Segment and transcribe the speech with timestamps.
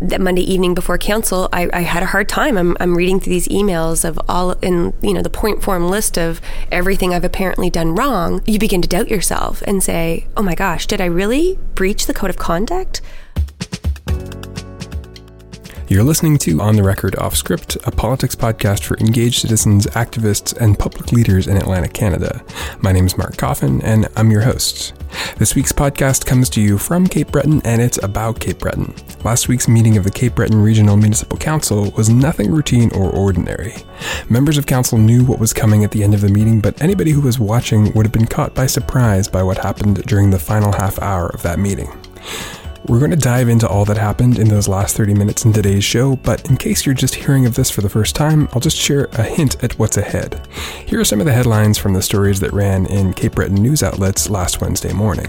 [0.00, 2.56] that Monday evening before council, I, I, had a hard time.
[2.56, 6.16] I'm, I'm reading through these emails of all in you know the point form list
[6.16, 6.40] of
[6.72, 8.42] everything I've apparently done wrong.
[8.46, 12.14] You begin to doubt yourself and say, "Oh my gosh, did I really breach the
[12.14, 13.00] code of conduct?"
[15.90, 20.56] You're listening to On the Record Off Script, a politics podcast for engaged citizens, activists,
[20.56, 22.44] and public leaders in Atlantic Canada.
[22.78, 24.94] My name is Mark Coffin, and I'm your host.
[25.38, 28.94] This week's podcast comes to you from Cape Breton, and it's about Cape Breton.
[29.24, 33.74] Last week's meeting of the Cape Breton Regional Municipal Council was nothing routine or ordinary.
[34.28, 37.10] Members of council knew what was coming at the end of the meeting, but anybody
[37.10, 40.70] who was watching would have been caught by surprise by what happened during the final
[40.70, 41.90] half hour of that meeting.
[42.86, 45.84] We're going to dive into all that happened in those last 30 minutes in today's
[45.84, 48.76] show, but in case you're just hearing of this for the first time, I'll just
[48.76, 50.46] share a hint at what's ahead.
[50.86, 53.82] Here are some of the headlines from the stories that ran in Cape Breton news
[53.82, 55.28] outlets last Wednesday morning.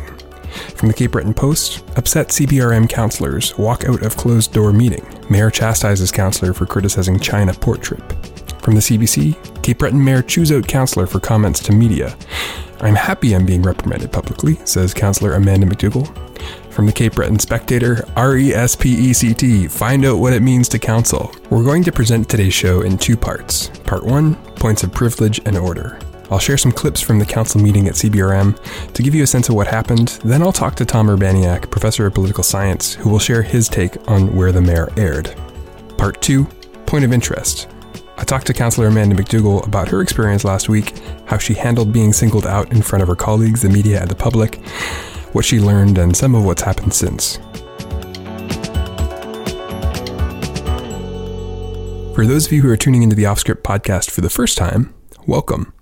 [0.76, 5.06] From the Cape Breton Post, upset CBRM councillors walk out of closed door meeting.
[5.30, 8.02] Mayor chastises councillor for criticizing China port trip.
[8.62, 12.18] From the CBC, Cape Breton Mayor chews out councillor for comments to media.
[12.80, 16.08] I'm happy I'm being reprimanded publicly, says Councillor Amanda McDougall.
[16.82, 20.34] From the Cape Breton Spectator, R E S P E C T, find out what
[20.34, 21.32] it means to council.
[21.52, 23.68] We're going to present today's show in two parts.
[23.84, 26.00] Part 1 Points of Privilege and Order.
[26.32, 29.48] I'll share some clips from the council meeting at CBRM to give you a sense
[29.48, 30.20] of what happened.
[30.26, 33.96] Then I'll talk to Tom Urbaniak, professor of political science, who will share his take
[34.10, 35.36] on where the mayor erred.
[36.00, 36.46] Part 2
[36.88, 37.70] Point of Interest.
[38.18, 42.12] I talked to Councillor Amanda McDougall about her experience last week, how she handled being
[42.12, 44.60] singled out in front of her colleagues, the media, and the public,
[45.34, 47.40] what she learned, and some of what's happened since.
[52.16, 54.94] For those of you who are tuning into the Offscript podcast for the first time,
[55.26, 55.74] welcome.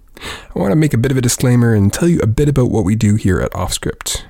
[0.55, 2.69] I want to make a bit of a disclaimer and tell you a bit about
[2.69, 4.23] what we do here at Offscript.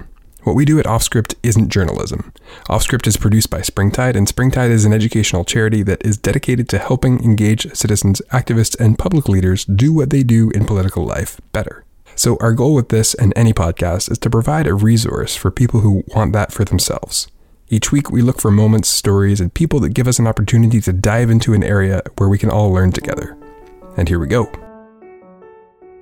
[0.44, 2.32] What we do at Offscript isn't journalism.
[2.70, 6.80] Offscript is produced by Springtide, and Springtide is an educational charity that is dedicated to
[6.80, 11.84] helping engage citizens, activists, and public leaders do what they do in political life better.
[12.20, 15.80] So, our goal with this and any podcast is to provide a resource for people
[15.80, 17.30] who want that for themselves.
[17.70, 20.92] Each week, we look for moments, stories, and people that give us an opportunity to
[20.92, 23.38] dive into an area where we can all learn together.
[23.96, 24.52] And here we go.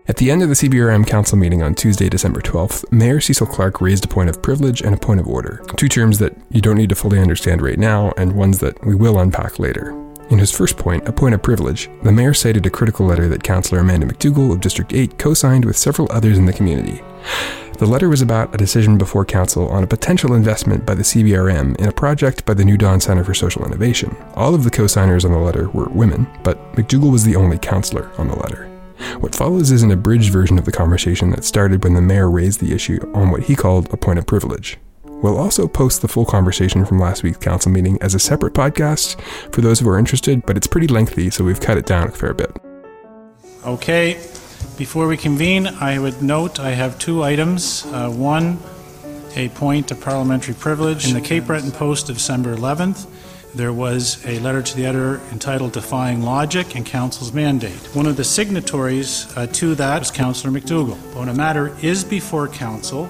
[0.08, 3.80] At the end of the CBRM Council meeting on Tuesday, December 12th, Mayor Cecil Clark
[3.80, 6.78] raised a point of privilege and a point of order, two terms that you don't
[6.78, 10.07] need to fully understand right now and ones that we will unpack later.
[10.30, 13.44] In his first point, a point of privilege, the mayor cited a critical letter that
[13.44, 17.02] Councillor Amanda McDougall of District 8 co signed with several others in the community.
[17.78, 21.78] The letter was about a decision before Council on a potential investment by the CBRM
[21.78, 24.14] in a project by the New Dawn Centre for Social Innovation.
[24.36, 27.58] All of the co signers on the letter were women, but McDougall was the only
[27.58, 28.66] councillor on the letter.
[29.20, 32.60] What follows is an abridged version of the conversation that started when the mayor raised
[32.60, 34.78] the issue on what he called a point of privilege.
[35.22, 39.20] We'll also post the full conversation from last week's council meeting as a separate podcast
[39.54, 42.12] for those who are interested, but it's pretty lengthy, so we've cut it down a
[42.12, 42.56] fair bit.
[43.66, 44.14] Okay,
[44.78, 47.86] before we convene, I would note I have two items.
[47.88, 48.60] Uh, one,
[49.36, 53.08] a point of parliamentary privilege in the Cape Breton Post of December 11th
[53.58, 57.90] there was a letter to the editor entitled Defying Logic and Council's Mandate.
[57.96, 60.96] One of the signatories uh, to that was Councillor McDougall.
[61.16, 63.10] When a matter is before Council,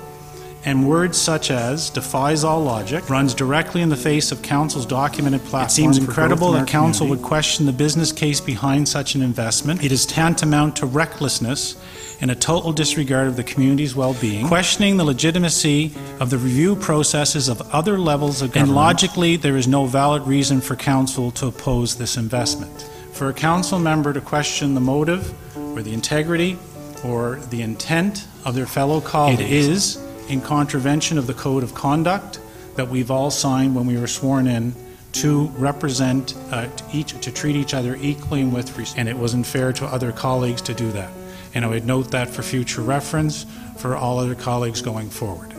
[0.66, 5.42] and words such as defies all logic, runs directly in the face of Council's documented
[5.42, 5.68] platform.
[5.68, 7.22] It seems incredible that Council community.
[7.22, 9.84] would question the business case behind such an investment.
[9.84, 11.76] It is tantamount to recklessness
[12.20, 16.76] and a total disregard of the community's well being, questioning the legitimacy of the review
[16.76, 18.70] processes of other levels of government.
[18.70, 22.90] And logically, there is no valid reason for Council to oppose this investment.
[23.14, 25.34] For a Council member to question the motive
[25.76, 26.58] or the integrity
[27.04, 31.74] or the intent of their fellow colleagues, it is in contravention of the code of
[31.74, 32.40] conduct
[32.76, 34.74] that we've all signed when we were sworn in
[35.14, 39.00] to represent uh, each to treat each other equally and with respect.
[39.00, 41.12] And it wasn't fair to other colleagues to do that.
[41.54, 43.46] And I would note that for future reference
[43.78, 45.54] for all other colleagues going forward.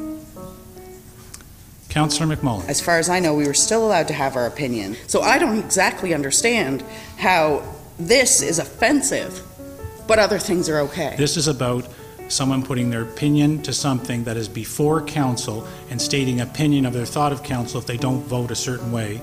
[1.88, 2.68] Councillor MacMullin.
[2.68, 4.97] As far as I know, we were still allowed to have our opinion.
[5.06, 6.82] So I don't exactly understand
[7.16, 7.62] how
[7.98, 9.42] this is offensive,
[10.06, 11.14] but other things are okay.
[11.16, 11.88] This is about
[12.28, 17.07] someone putting their opinion to something that is before council and stating opinion of their
[17.07, 19.21] thought of council if they don't vote a certain way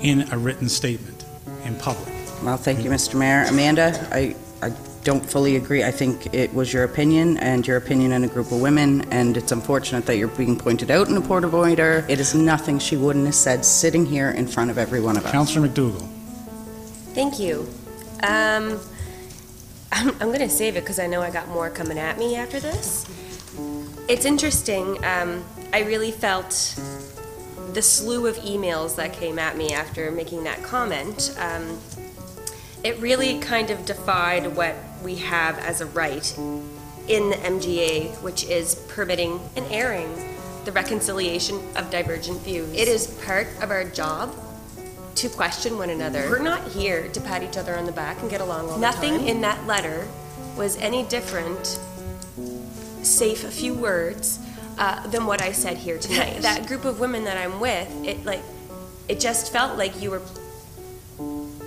[0.00, 1.24] in a written statement
[1.64, 2.12] in public.
[2.42, 3.18] Well, thank you, Mr.
[3.18, 3.44] Mayor.
[3.48, 4.72] Amanda, I, I
[5.04, 5.84] don't fully agree.
[5.84, 9.36] I think it was your opinion and your opinion in a group of women, and
[9.36, 12.04] it's unfortunate that you're being pointed out in a port of order.
[12.08, 15.24] It is nothing she wouldn't have said sitting here in front of every one of
[15.24, 15.32] us.
[15.32, 16.08] Councillor McDougall.
[17.14, 17.68] Thank you.
[18.22, 18.80] Um,
[19.92, 22.36] I'm, I'm going to save it because I know I got more coming at me
[22.36, 23.06] after this.
[24.08, 25.04] It's interesting.
[25.04, 26.78] Um, I really felt
[27.76, 31.78] the slew of emails that came at me after making that comment, um,
[32.82, 36.38] it really kind of defied what we have as a right
[37.08, 40.08] in the MGA, which is permitting and airing
[40.64, 42.72] the reconciliation of divergent views.
[42.72, 44.34] It is part of our job
[45.16, 46.28] to question one another.
[46.28, 49.12] We're not here to pat each other on the back and get along all Nothing
[49.12, 49.26] the time.
[49.26, 50.06] Nothing in that letter
[50.56, 51.78] was any different,
[53.02, 54.38] save a few words,
[54.78, 56.42] uh, than what I said here tonight.
[56.42, 58.42] that group of women that I'm with, it like,
[59.08, 60.22] it just felt like you were.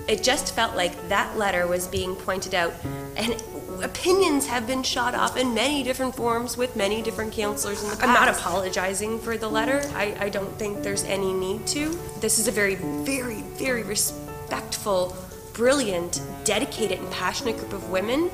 [0.07, 2.73] It just felt like that letter was being pointed out,
[3.15, 3.41] and
[3.81, 7.95] opinions have been shot off in many different forms with many different counselors in the
[7.95, 8.07] past.
[8.07, 9.81] I'm not apologizing for the letter.
[9.95, 11.97] I, I don't think there's any need to.
[12.19, 15.15] This is a very, very, very respectful,
[15.53, 18.29] brilliant, dedicated, and passionate group of women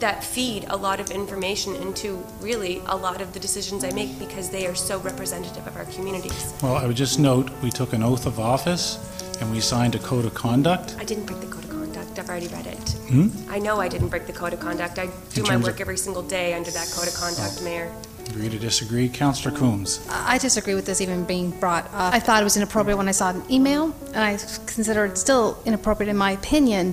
[0.00, 4.18] that feed a lot of information into really a lot of the decisions I make
[4.18, 6.54] because they are so representative of our communities.
[6.62, 8.98] Well, I would just note we took an oath of office
[9.40, 10.94] and we signed a code of conduct.
[10.98, 12.18] I didn't break the code of conduct.
[12.18, 12.87] I've already read it.
[13.08, 13.28] Hmm?
[13.48, 14.98] I know I didn't break the code of conduct.
[14.98, 17.64] I do my work every single day under that code of conduct, oh.
[17.64, 17.92] Mayor.
[18.28, 19.08] Agree to disagree.
[19.08, 20.06] Councillor Coombes.
[20.10, 22.12] I disagree with this even being brought up.
[22.12, 24.32] I thought it was inappropriate when I saw an email, and I
[24.66, 26.92] consider it still inappropriate in my opinion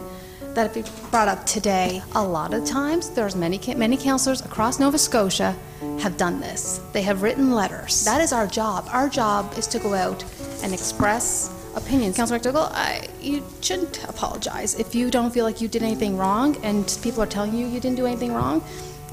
[0.54, 2.02] that it be brought up today.
[2.14, 5.56] A lot of times, there's many many councillors across Nova Scotia
[6.00, 6.80] have done this.
[6.94, 8.06] They have written letters.
[8.06, 8.88] That is our job.
[8.92, 10.24] Our job is to go out
[10.64, 12.18] and express opinions.
[12.18, 14.76] Councillor McDougall, I, you shouldn't apologize.
[14.76, 17.80] If you don't feel like you did anything wrong and people are telling you you
[17.80, 18.64] didn't do anything wrong,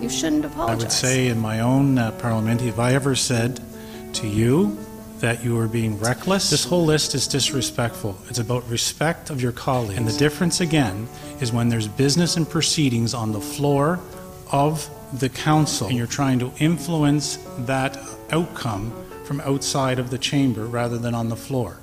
[0.01, 0.81] you shouldn't apologize.
[0.81, 3.61] I would say in my own uh, parliament, if I ever said
[4.15, 4.79] to you
[5.19, 8.17] that you were being reckless, this whole list is disrespectful.
[8.29, 9.99] It's about respect of your colleagues.
[9.99, 11.09] And the difference, again,
[11.41, 14.01] is when there's business and proceedings on the floor
[14.51, 14.89] of
[15.19, 17.99] the council and you're trying to influence that
[18.31, 18.93] outcome
[19.25, 21.79] from outside of the chamber rather than on the floor.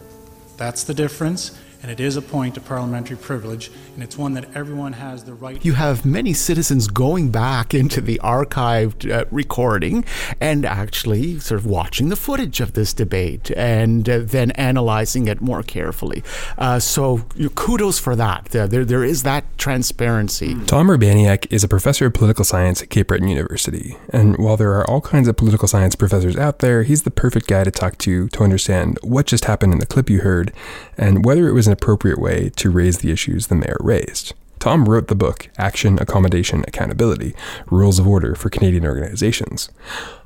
[0.59, 4.53] That's the difference and it is a point of parliamentary privilege, and it's one that
[4.55, 5.63] everyone has the right.
[5.63, 10.03] You have many citizens going back into the archived uh, recording
[10.41, 15.41] and actually sort of watching the footage of this debate and uh, then analyzing it
[15.41, 16.23] more carefully.
[16.57, 17.19] Uh, so
[17.55, 18.45] kudos for that.
[18.45, 20.55] there, there is that transparency.
[20.65, 24.73] Tom Urbaniak is a professor of political science at Cape Breton University, and while there
[24.73, 27.97] are all kinds of political science professors out there, he's the perfect guy to talk
[27.99, 30.51] to to understand what just happened in the clip you heard
[30.97, 34.33] and whether it was an appropriate way to raise the issues the mayor raised.
[34.57, 37.33] Tom wrote the book Action, Accommodation, Accountability
[37.67, 39.69] Rules of Order for Canadian Organizations.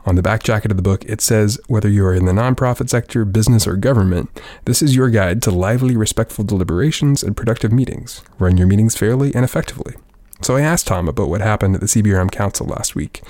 [0.06, 2.90] On the back jacket of the book, it says whether you are in the nonprofit
[2.90, 8.24] sector, business, or government, this is your guide to lively, respectful deliberations and productive meetings.
[8.40, 9.96] Run your meetings fairly and effectively.
[10.42, 13.22] So I asked Tom about what happened at the CBRM Council last week.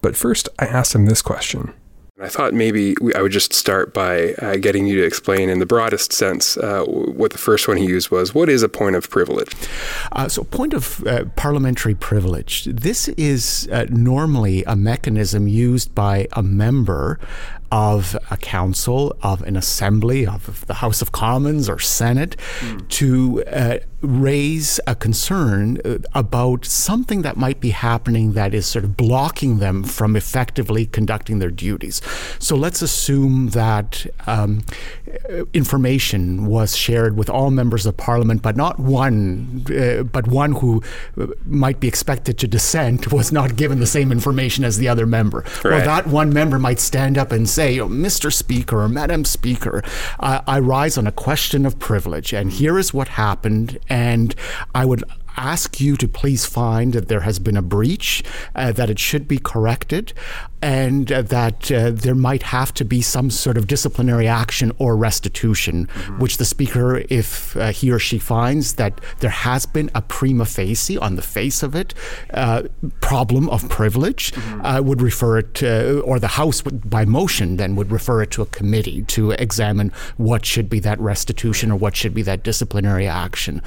[0.00, 1.74] But first, I asked him this question
[2.20, 5.60] I thought maybe we, I would just start by uh, getting you to explain, in
[5.60, 8.34] the broadest sense, uh, what the first one he used was.
[8.34, 9.52] What is a point of privilege?
[10.10, 12.64] Uh, so, point of uh, parliamentary privilege.
[12.64, 17.20] This is uh, normally a mechanism used by a member
[17.70, 22.88] of a council, of an assembly, of the House of Commons or Senate, mm.
[22.88, 28.84] to uh, raise a concern uh, about something that might be happening that is sort
[28.84, 32.00] of blocking them from effectively conducting their duties.
[32.38, 34.62] So let's assume that um,
[35.52, 40.82] information was shared with all members of Parliament, but not one, uh, but one who
[41.20, 45.06] uh, might be expected to dissent was not given the same information as the other
[45.06, 45.44] member.
[45.64, 45.78] Right.
[45.78, 48.32] Well, that one member might stand up and say, oh, Mr.
[48.32, 49.82] Speaker or Madam Speaker,
[50.20, 54.34] uh, I rise on a question of privilege, and here is what happened, and
[54.74, 55.04] I would
[55.36, 59.28] ask you to please find that there has been a breach, uh, that it should
[59.28, 60.12] be corrected,
[60.60, 64.96] and uh, that uh, there might have to be some sort of disciplinary action or
[64.96, 66.18] restitution, mm-hmm.
[66.18, 70.44] which the Speaker, if uh, he or she finds that there has been a prima
[70.44, 71.94] facie, on the face of it,
[72.34, 72.62] uh,
[73.00, 74.58] problem of privilege, mm-hmm.
[74.58, 78.30] Uh, would refer it, to, or the House would, by motion then would refer it
[78.30, 82.42] to a committee to examine what should be that restitution or what should be that
[82.42, 83.62] disciplinary action.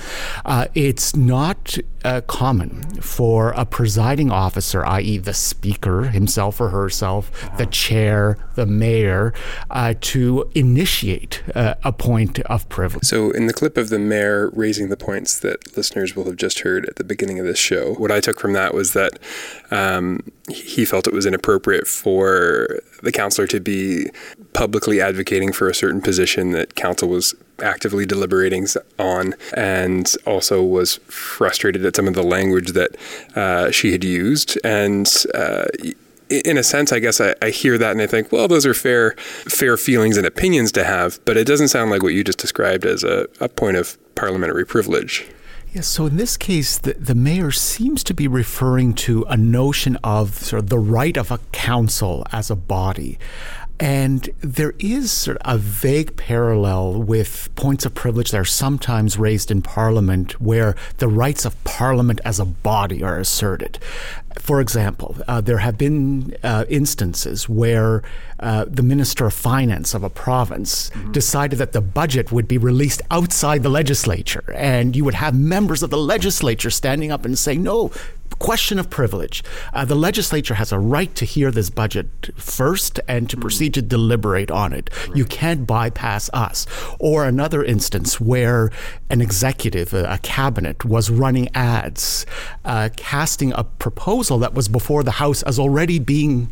[0.75, 7.57] it's not uh, common for a presiding officer, i.e., the speaker himself or herself, uh-huh.
[7.57, 9.33] the chair, the mayor,
[9.69, 13.05] uh, to initiate uh, a point of privilege.
[13.05, 16.59] So, in the clip of the mayor raising the points that listeners will have just
[16.59, 19.19] heard at the beginning of this show, what I took from that was that
[19.71, 24.09] um, he felt it was inappropriate for the counselor to be
[24.53, 28.67] publicly advocating for a certain position that council was actively deliberating
[29.00, 32.95] on, and also was frustrated at some of the language that
[33.35, 34.59] uh, she had used.
[34.63, 35.65] And uh,
[36.31, 38.73] in a sense, I guess I, I, hear that and I think, well, those are
[38.73, 42.39] fair, fair feelings and opinions to have, but it doesn't sound like what you just
[42.39, 45.27] described as a, a point of parliamentary privilege.
[45.73, 49.97] Yes, so in this case, the, the mayor seems to be referring to a notion
[50.03, 53.17] of sort of the right of a council as a body.
[53.81, 59.17] And there is sort of a vague parallel with points of privilege that are sometimes
[59.17, 63.79] raised in Parliament where the rights of Parliament as a body are asserted.
[64.38, 68.03] For example, uh, there have been uh, instances where
[68.39, 71.11] uh, the Minister of Finance of a province mm-hmm.
[71.11, 75.81] decided that the budget would be released outside the legislature, and you would have members
[75.81, 77.91] of the legislature standing up and saying, no,
[78.41, 79.43] question of privilege.
[79.71, 83.81] Uh, the legislature has a right to hear this budget first and to proceed to
[83.83, 84.89] deliberate on it.
[85.07, 85.17] Right.
[85.17, 86.65] You can't bypass us.
[87.00, 88.71] Or another instance where
[89.12, 92.25] an executive, a, a cabinet, was running ads,
[92.65, 96.51] uh, casting a proposal that was before the House as already being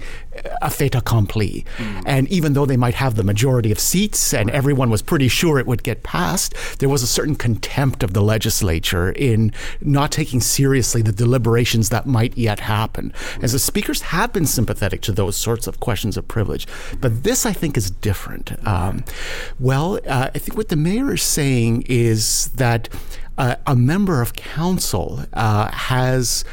[0.62, 1.66] a fait accompli.
[1.78, 2.04] Mm.
[2.06, 4.56] And even though they might have the majority of seats and right.
[4.56, 8.22] everyone was pretty sure it would get passed, there was a certain contempt of the
[8.22, 13.14] legislature in not taking seriously the deliberations questions that might yet happen.
[13.42, 16.68] As the speakers have been sympathetic to those sorts of questions of privilege,
[17.00, 18.52] but this I think is different.
[18.68, 19.04] Um,
[19.60, 22.90] well, uh, I think what the mayor is saying is that
[23.38, 26.44] uh, a member of council uh, has.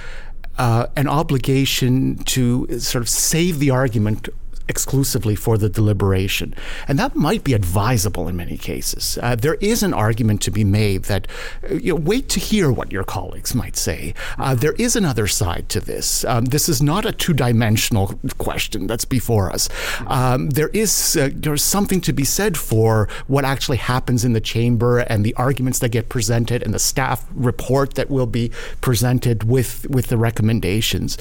[0.59, 4.31] Uh, an obligation to sort of save the argument
[4.69, 6.55] exclusively for the deliberation.
[6.89, 9.19] And that might be advisable in many cases.
[9.23, 11.27] Uh, there is an argument to be made that
[11.71, 14.15] uh, you know, wait to hear what your colleagues might say.
[14.39, 16.25] Uh, there is another side to this.
[16.25, 19.69] Um, this is not a two dimensional question that's before us.
[20.07, 24.41] Um, there is uh, there's something to be said for what actually happens in the
[24.41, 29.45] chamber and the arguments that get presented and the staff report that will be presented
[29.45, 31.17] with, with the recommendations.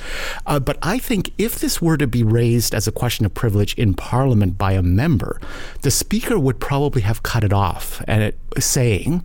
[0.46, 3.74] Uh, but I think if this were to be raised as a question of privilege
[3.76, 5.40] in Parliament by a member,
[5.82, 9.24] the Speaker would probably have cut it off and it, saying,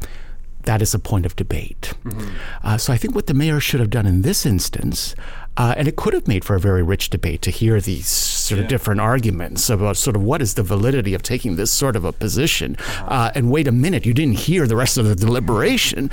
[0.64, 1.94] that is a point of debate.
[2.04, 2.36] Mm-hmm.
[2.62, 5.14] Uh, so I think what the mayor should have done in this instance,
[5.56, 8.58] uh, and it could have made for a very rich debate to hear these sort
[8.58, 8.64] yeah.
[8.64, 12.04] of different arguments about sort of what is the validity of taking this sort of
[12.04, 12.76] a position.
[12.78, 13.04] Uh-huh.
[13.06, 16.10] Uh, and wait a minute, you didn't hear the rest of the deliberation.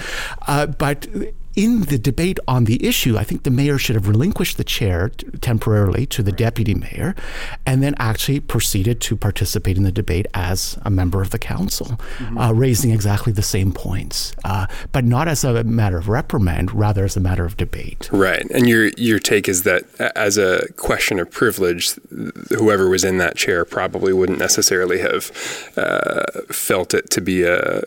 [0.48, 1.08] Uh, but
[1.58, 5.10] in the debate on the issue, I think the mayor should have relinquished the chair
[5.10, 7.16] t- temporarily to the deputy mayor
[7.66, 11.88] and then actually proceeded to participate in the debate as a member of the council,
[11.88, 12.38] mm-hmm.
[12.38, 17.04] uh, raising exactly the same points, uh, but not as a matter of reprimand, rather
[17.04, 18.08] as a matter of debate.
[18.12, 18.46] Right.
[18.52, 19.84] And your, your take is that
[20.16, 21.96] as a question of privilege,
[22.50, 25.32] whoever was in that chair probably wouldn't necessarily have
[25.76, 27.82] uh, felt it to be a,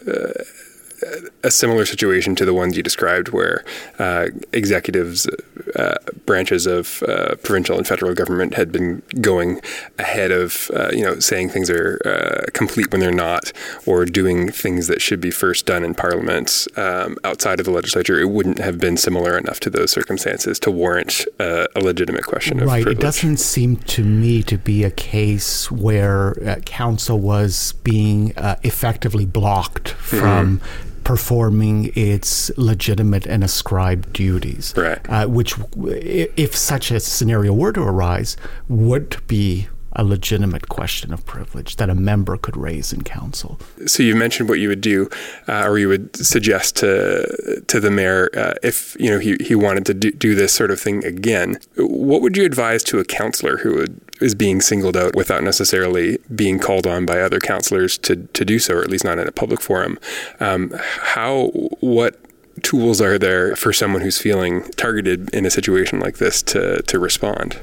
[1.42, 3.64] a similar situation to the ones you described, where
[3.98, 5.28] uh, executives,
[5.76, 5.94] uh,
[6.26, 9.60] branches of uh, provincial and federal government had been going
[9.98, 13.52] ahead of, uh, you know, saying things are uh, complete when they're not,
[13.86, 18.20] or doing things that should be first done in Parliament um, outside of the legislature.
[18.20, 22.58] It wouldn't have been similar enough to those circumstances to warrant uh, a legitimate question
[22.58, 22.82] right.
[22.82, 22.98] privilege.
[22.98, 26.34] It doesn't seem to me to be a case where
[26.66, 30.58] council was being effectively blocked from.
[30.58, 34.74] Mm-hmm performing its legitimate and ascribed duties.
[34.76, 34.98] Right.
[35.08, 38.36] Uh, which, if such a scenario were to arise,
[38.68, 43.58] would be a legitimate question of privilege that a member could raise in council.
[43.86, 45.10] So you mentioned what you would do,
[45.48, 49.54] uh, or you would suggest to to the mayor uh, if you know he, he
[49.54, 51.58] wanted to do, do this sort of thing again.
[51.76, 56.18] What would you advise to a councillor who would, is being singled out without necessarily
[56.34, 59.26] being called on by other counselors to to do so, or at least not in
[59.26, 59.98] a public forum?
[60.40, 61.46] Um, how
[61.80, 62.18] what
[62.62, 66.98] tools are there for someone who's feeling targeted in a situation like this to to
[66.98, 67.58] respond?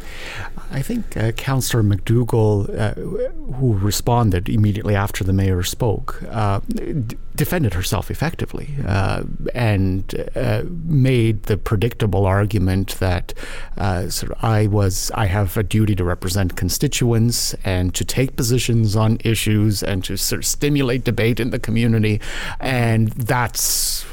[0.70, 2.94] I think uh, Councillor McDougall, uh,
[3.54, 9.24] who responded immediately after the mayor spoke, uh, d- defended herself effectively uh,
[9.54, 13.34] and uh, made the predictable argument that
[13.78, 18.36] uh, sort of I was I have a duty to represent constituents and to take
[18.36, 22.20] positions on issues and to sort of stimulate debate in the community,
[22.60, 24.06] and that's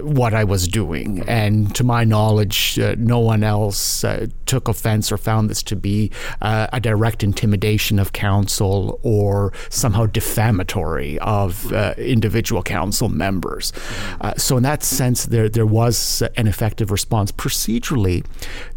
[0.00, 1.24] what I was doing.
[1.28, 5.76] And to my knowledge, uh, no one else uh, took offense or found this to
[5.76, 6.10] be
[6.40, 13.72] uh, a direct intimidation of council or somehow defamatory of uh, individual council members.
[14.20, 17.32] Uh, so, in that sense, there, there was an effective response.
[17.32, 18.24] Procedurally,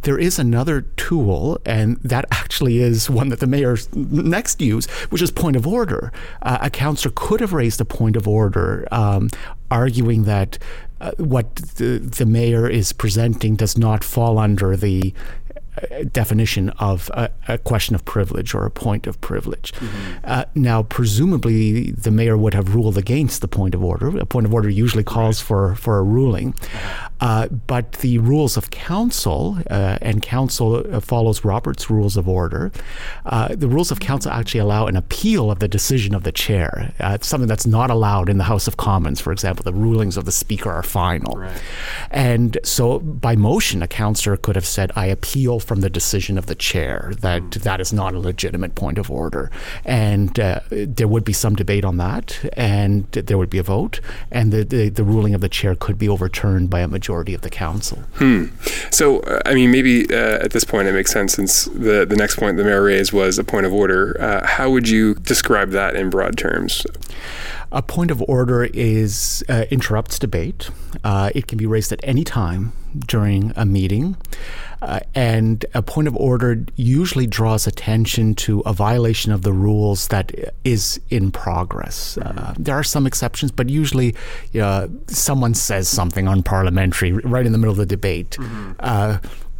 [0.01, 5.21] there is another tool, and that actually is one that the mayor next used, which
[5.21, 6.11] is point of order.
[6.41, 9.29] a councillor could have raised a point of order um,
[9.71, 10.57] arguing that
[11.01, 15.13] uh, what the, the, mayor is presenting does not fall under the
[16.11, 19.73] definition of a, a, question of privilege or a point of privilege.
[19.73, 20.17] Mm-hmm.
[20.23, 24.17] Uh, now, presumably, the mayor would have ruled against the point of order.
[24.17, 25.47] A point of order usually calls right.
[25.47, 26.55] for, for a ruling.
[27.21, 32.71] Uh, but the rules of council, uh, and council uh, follows Robert's rules of order,
[33.25, 36.93] uh, the rules of council actually allow an appeal of the decision of the chair.
[36.99, 39.63] Uh, it's something that's not allowed in the House of Commons, for example.
[39.63, 41.37] The rulings of the Speaker are final.
[41.37, 41.61] Right.
[42.11, 46.47] And so by motion, a councillor could have said, I appeal from the decision of
[46.47, 47.61] the chair, that mm.
[47.63, 49.49] that is not a legitimate point of order.
[49.85, 54.01] And uh, there would be some debate on that, and there would be a vote,
[54.31, 57.35] and the, the, the ruling of the chair could be overturned by a majority majority
[57.35, 57.99] of the council.
[58.15, 58.45] Hmm.
[58.89, 62.15] So, uh, I mean, maybe uh, at this point it makes sense since the, the
[62.15, 64.19] next point the mayor raised was a point of order.
[64.19, 66.83] Uh, how would you describe that in broad terms?
[67.71, 70.71] A point of order is uh, interrupts debate.
[71.03, 74.17] Uh, it can be raised at any time during a meeting.
[74.85, 80.07] Uh, and a point of order usually draws attention to a violation of the rules
[80.09, 80.31] that
[80.63, 82.17] is in progress.
[82.19, 84.15] Uh, there are some exceptions, but usually
[84.61, 88.31] uh, someone says something unparliamentary right in the middle of the debate.
[88.31, 89.17] Mm-hmm uh,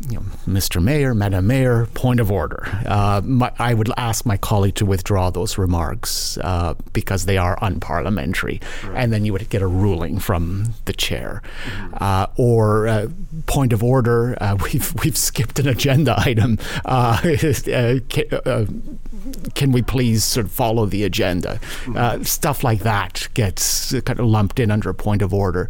[0.09, 0.81] you know, Mr.
[0.81, 2.63] Mayor, Madam Mayor, point of order.
[2.85, 7.57] Uh, my, I would ask my colleague to withdraw those remarks uh, because they are
[7.57, 8.95] unparliamentary, right.
[8.95, 11.41] and then you would get a ruling from the chair.
[11.65, 11.95] Mm-hmm.
[12.00, 13.07] Uh, or uh,
[13.47, 16.59] point of order, uh, we've we've skipped an agenda item.
[19.25, 21.60] Uh, can, we please sort of follow the agenda?
[21.86, 22.24] Mm-hmm.
[22.24, 25.70] stuff like that gets kind of lumped in under a point of order.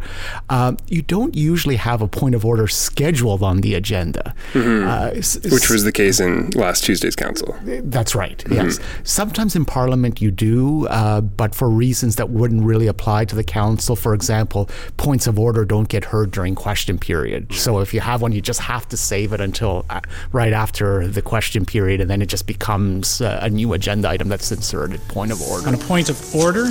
[0.88, 4.34] you don't usually have a point of order scheduled on the agenda agenda.
[4.52, 4.88] Mm-hmm.
[4.88, 7.56] Uh, Which was the case in last Tuesday's council.
[7.64, 8.54] That's right, mm-hmm.
[8.54, 8.78] yes.
[9.04, 13.44] Sometimes in Parliament you do, uh, but for reasons that wouldn't really apply to the
[13.44, 13.96] council.
[13.96, 17.48] For example, points of order don't get heard during question period.
[17.48, 17.58] Mm-hmm.
[17.58, 20.00] So if you have one, you just have to save it until uh,
[20.32, 24.28] right after the question period, and then it just becomes uh, a new agenda item
[24.28, 25.00] that's inserted.
[25.08, 25.68] Point of order.
[25.68, 26.64] On a point of order,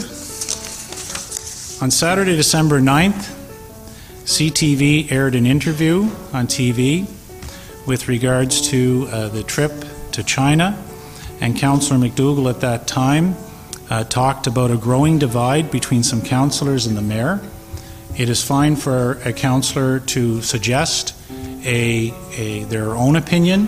[1.81, 3.33] on Saturday, December 9th,
[4.25, 7.07] CTV aired an interview on TV
[7.87, 9.71] with regards to uh, the trip
[10.11, 10.77] to China,
[11.39, 13.35] and Councillor McDougall at that time
[13.89, 17.39] uh, talked about a growing divide between some councillors and the mayor.
[18.17, 21.13] It is fine for a councillor to suggest
[21.65, 23.67] a, a, their own opinion,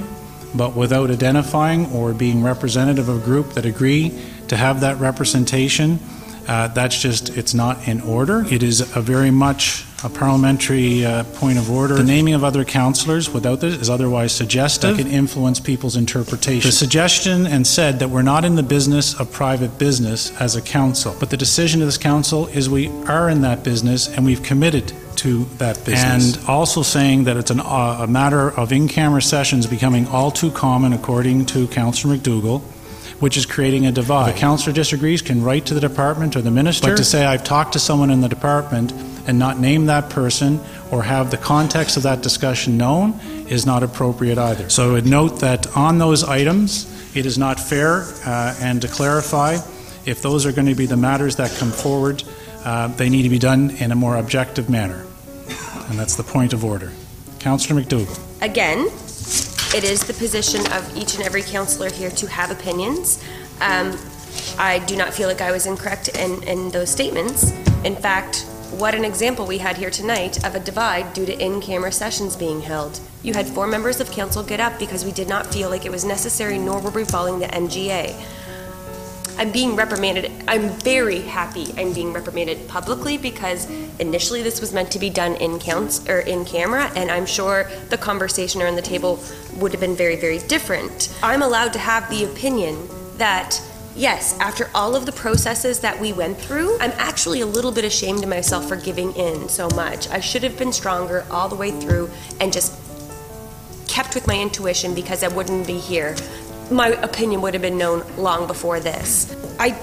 [0.55, 5.99] but without identifying or being representative of a group that agree to have that representation.
[6.47, 8.45] Uh, that's just, it's not in order.
[8.49, 11.95] It is a very much a parliamentary uh, point of order.
[11.95, 14.95] The naming of other councillors without this is otherwise suggestive.
[14.95, 16.67] That can influence people's interpretation.
[16.67, 20.62] The suggestion and said that we're not in the business of private business as a
[20.62, 24.43] council, but the decision of this council is we are in that business and we've
[24.43, 24.93] committed
[25.27, 26.37] to that business.
[26.37, 30.51] And also saying that it's an, uh, a matter of in-camera sessions becoming all too
[30.51, 32.61] common, according to Councillor McDougall
[33.19, 34.29] which is creating a divide.
[34.29, 36.89] If a councillor disagrees, can write to the department or the minister.
[36.89, 38.93] But to say, I've talked to someone in the department
[39.25, 40.59] and not name that person
[40.91, 44.69] or have the context of that discussion known is not appropriate either.
[44.69, 46.85] So I would note that on those items,
[47.15, 49.57] it is not fair, uh, and to clarify,
[50.05, 52.23] if those are going to be the matters that come forward,
[52.63, 55.07] uh, they need to be done in a more objective manner.
[55.89, 56.91] And that's the point of order.
[57.39, 58.19] Councillor McDougall.
[58.41, 58.88] Again,
[59.76, 63.23] it is the position of each and every councillor here to have opinions.
[63.62, 63.97] Um,
[64.58, 67.52] I do not feel like I was incorrect in, in those statements.
[67.84, 71.62] In fact, what an example we had here tonight of a divide due to in
[71.62, 73.00] camera sessions being held.
[73.23, 75.91] You had four members of council get up because we did not feel like it
[75.91, 78.13] was necessary, nor were we following the MGA.
[79.38, 80.32] I'm being reprimanded.
[80.47, 83.69] I'm very happy I'm being reprimanded publicly because
[84.00, 87.69] initially this was meant to be done in counts or in camera, and I'm sure
[87.89, 89.19] the conversation around the table
[89.58, 91.15] would have been very, very different.
[91.21, 93.62] I'm allowed to have the opinion that
[93.95, 97.86] yes, after all of the processes that we went through, I'm actually a little bit
[97.86, 100.10] ashamed of myself for giving in so much.
[100.10, 102.73] I should have been stronger all the way through and just
[103.88, 106.15] kept with my intuition because I wouldn't be here.
[106.69, 109.36] My opinion would have been known long before this.
[109.60, 109.77] I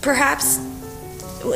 [0.00, 0.58] perhaps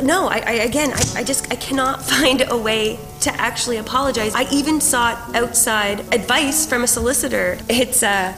[0.03, 4.33] no I, I again I, I, just i cannot find a way to actually apologize
[4.35, 8.35] i even sought outside advice from a solicitor it's a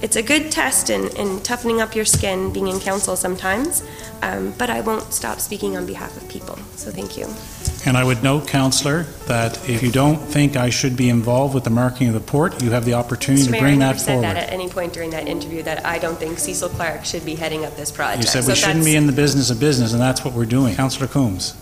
[0.00, 3.82] it's a good test in, in toughening up your skin being in council sometimes,
[4.22, 6.56] um, but I won't stop speaking on behalf of people.
[6.76, 7.26] So thank you.
[7.88, 11.64] And I would note, Councillor, that if you don't think I should be involved with
[11.64, 13.46] the marking of the port, you have the opportunity Mr.
[13.46, 14.26] to bring Mayor, that forward.
[14.26, 17.06] I said that at any point during that interview that I don't think Cecil Clark
[17.06, 18.24] should be heading up this project.
[18.24, 20.44] You said so we shouldn't be in the business of business, and that's what we're
[20.44, 20.74] doing.
[20.74, 21.54] Councillor Coombes.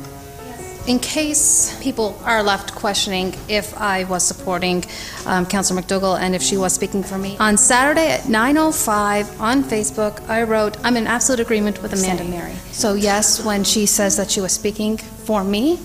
[0.89, 4.85] in case people are left questioning if I was supporting
[5.27, 9.63] um, Councillor McDougall and if she was speaking for me, on Saturday at 9:05 on
[9.63, 14.17] Facebook, I wrote, "I'm in absolute agreement with Amanda Mary." So yes, when she says
[14.17, 15.79] that she was speaking for me,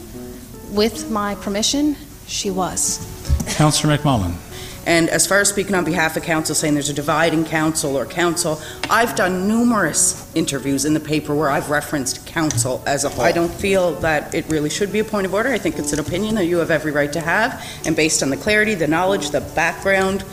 [0.72, 1.96] with my permission,
[2.28, 3.00] she was.
[3.56, 4.36] Councillor MacMullin.
[4.86, 7.96] And as far as speaking on behalf of council, saying there's a divide in council
[7.96, 13.10] or council, I've done numerous interviews in the paper where I've referenced council as a
[13.10, 13.24] whole.
[13.24, 15.50] I don't feel that it really should be a point of order.
[15.50, 17.64] I think it's an opinion that you have every right to have.
[17.86, 20.24] And based on the clarity, the knowledge, the background,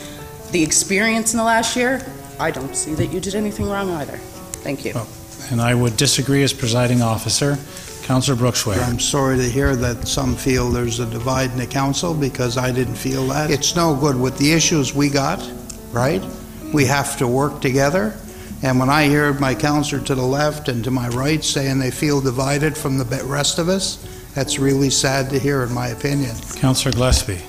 [0.50, 2.00] the experience in the last year,
[2.40, 4.16] I don't see that you did anything wrong either.
[4.16, 4.92] Thank you.
[4.94, 5.06] Oh.
[5.50, 7.58] And I would disagree as presiding officer.
[8.08, 8.88] Councillor Bruckschwaiger.
[8.88, 12.72] I'm sorry to hear that some feel there's a divide in the council because I
[12.72, 13.50] didn't feel that.
[13.50, 15.46] It's no good with the issues we got,
[15.92, 16.24] right?
[16.72, 18.16] We have to work together.
[18.62, 21.90] And when I hear my councillor to the left and to my right saying they
[21.90, 24.02] feel divided from the rest of us,
[24.34, 26.34] that's really sad to hear, in my opinion.
[26.56, 27.42] Councillor Gillespie.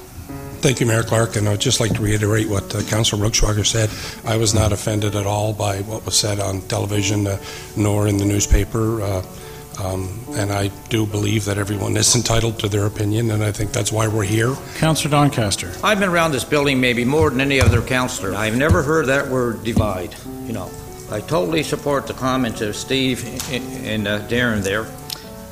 [0.59, 3.89] Thank you, Mayor Clark, and I'd just like to reiterate what uh, Councillor Bruckschwaiger said.
[4.29, 7.41] I was not offended at all by what was said on television uh,
[7.77, 9.01] nor in the newspaper.
[9.01, 9.21] Uh,
[9.79, 13.71] um, and I do believe that everyone is entitled to their opinion, and I think
[13.71, 14.55] that's why we're here.
[14.75, 15.73] Councillor Doncaster.
[15.83, 18.35] I've been around this building maybe more than any other councillor.
[18.35, 20.15] I've never heard that word divide.
[20.45, 20.69] You know,
[21.11, 24.87] I totally support the comments of Steve and uh, Darren there.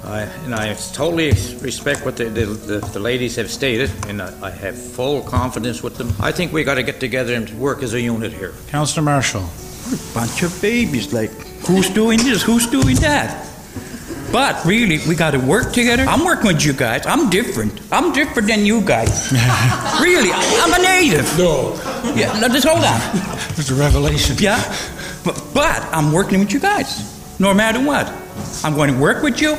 [0.04, 4.48] I, and I totally respect what the, the, the, the ladies have stated, and I,
[4.48, 6.14] I, have full confidence with them.
[6.20, 8.54] I think we got to get together and work as a unit here.
[8.68, 9.44] Councillor Marshall.
[9.44, 11.12] a bunch of babies.
[11.12, 11.32] Like,
[11.68, 12.42] who's doing this?
[12.42, 13.48] Who's doing that?
[14.32, 16.04] But really, we got to work together.
[16.04, 17.06] I'm working with you guys.
[17.06, 17.80] I'm different.
[17.92, 19.32] I'm different than you guys.
[20.02, 21.38] really, I'm a native.
[21.38, 21.74] No.
[22.16, 23.00] Yeah, no, just hold on.
[23.58, 24.36] It's a revelation.
[24.40, 24.62] Yeah,
[25.24, 28.12] but, but I'm working with you guys, no matter what.
[28.64, 29.54] I'm going to work with you.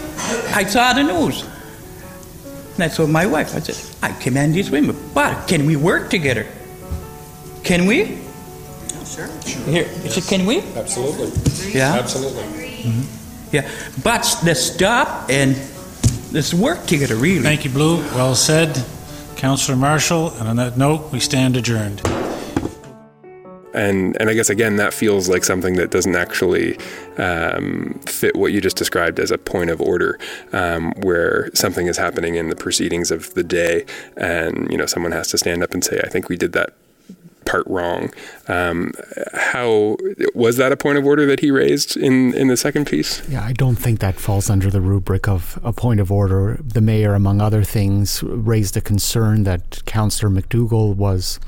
[0.54, 1.44] I saw the news.
[2.74, 6.10] And I told my wife, I said, I commend these women, but can we work
[6.10, 6.46] together?
[7.64, 8.04] Can we?
[8.04, 9.28] Yeah, sure.
[9.66, 10.28] Here, yes.
[10.28, 10.60] can we?
[10.76, 11.72] Absolutely.
[11.72, 11.96] Yeah?
[11.98, 12.44] Absolutely.
[12.44, 13.17] Mm-hmm.
[13.52, 13.70] Yeah,
[14.02, 15.56] but let's stop and
[16.32, 17.42] let's work together, really.
[17.42, 17.98] Thank you, Blue.
[18.14, 18.84] Well said.
[19.38, 22.02] Councillor Marshall, and on that note, we stand adjourned.
[23.72, 26.76] And, and I guess again that feels like something that doesn't actually
[27.18, 30.18] um, fit what you just described as a point of order,
[30.52, 35.12] um, where something is happening in the proceedings of the day, and you know someone
[35.12, 36.74] has to stand up and say, "I think we did that
[37.48, 38.12] part wrong.
[38.46, 38.92] Um,
[39.32, 39.96] how
[40.34, 43.26] was that a point of order that he raised in in the second piece?
[43.28, 46.58] Yeah, I don't think that falls under the rubric of a point of order.
[46.62, 51.40] The mayor, among other things, raised a concern that Councillor McDougall was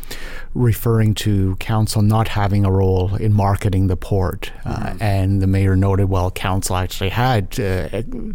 [0.55, 4.53] referring to council not having a role in marketing the port.
[4.65, 5.03] Uh, mm-hmm.
[5.03, 7.89] and the mayor noted, well, council actually had uh,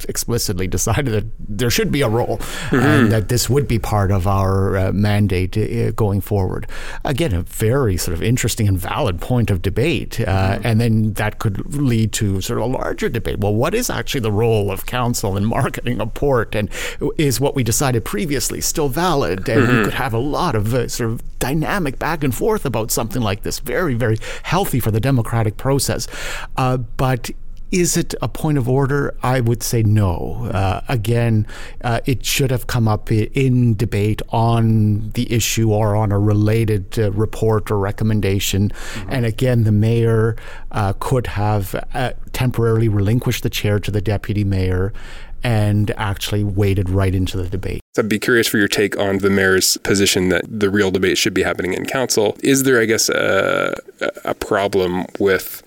[0.07, 2.75] explicitly decided that there should be a role mm-hmm.
[2.75, 6.67] and that this would be part of our uh, mandate uh, going forward.
[7.03, 10.19] Again, a very sort of interesting and valid point of debate.
[10.21, 10.65] Uh, mm-hmm.
[10.65, 13.39] And then that could lead to sort of a larger debate.
[13.39, 16.55] Well, what is actually the role of council in marketing a port?
[16.55, 16.69] And
[17.17, 19.49] is what we decided previously still valid?
[19.49, 19.83] And you mm-hmm.
[19.83, 23.41] could have a lot of uh, sort of dynamic back and forth about something like
[23.41, 23.57] this.
[23.57, 26.07] Very, very healthy for the democratic process.
[26.55, 27.31] Uh, but
[27.71, 29.17] is it a point of order?
[29.23, 30.47] I would say no.
[30.53, 31.47] Uh, again,
[31.83, 36.99] uh, it should have come up in debate on the issue or on a related
[36.99, 38.69] uh, report or recommendation.
[38.69, 39.09] Mm-hmm.
[39.09, 40.35] And again, the mayor
[40.71, 44.93] uh, could have uh, temporarily relinquished the chair to the deputy mayor
[45.43, 47.81] and actually waded right into the debate.
[47.95, 51.17] So I'd be curious for your take on the mayor's position that the real debate
[51.17, 52.35] should be happening in council.
[52.43, 53.75] Is there, I guess, a,
[54.23, 55.63] a problem with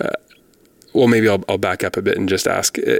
[0.00, 0.10] uh,
[0.92, 2.98] well, maybe I'll, I'll back up a bit and just ask uh,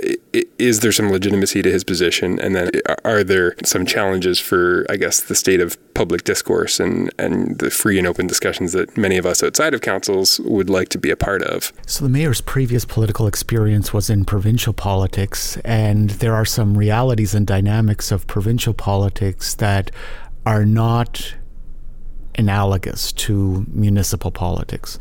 [0.58, 2.38] is there some legitimacy to his position?
[2.38, 6.78] And then uh, are there some challenges for, I guess, the state of public discourse
[6.78, 10.70] and, and the free and open discussions that many of us outside of councils would
[10.70, 11.72] like to be a part of?
[11.86, 17.34] So, the mayor's previous political experience was in provincial politics, and there are some realities
[17.34, 19.90] and dynamics of provincial politics that
[20.46, 21.34] are not
[22.36, 24.98] analogous to municipal politics.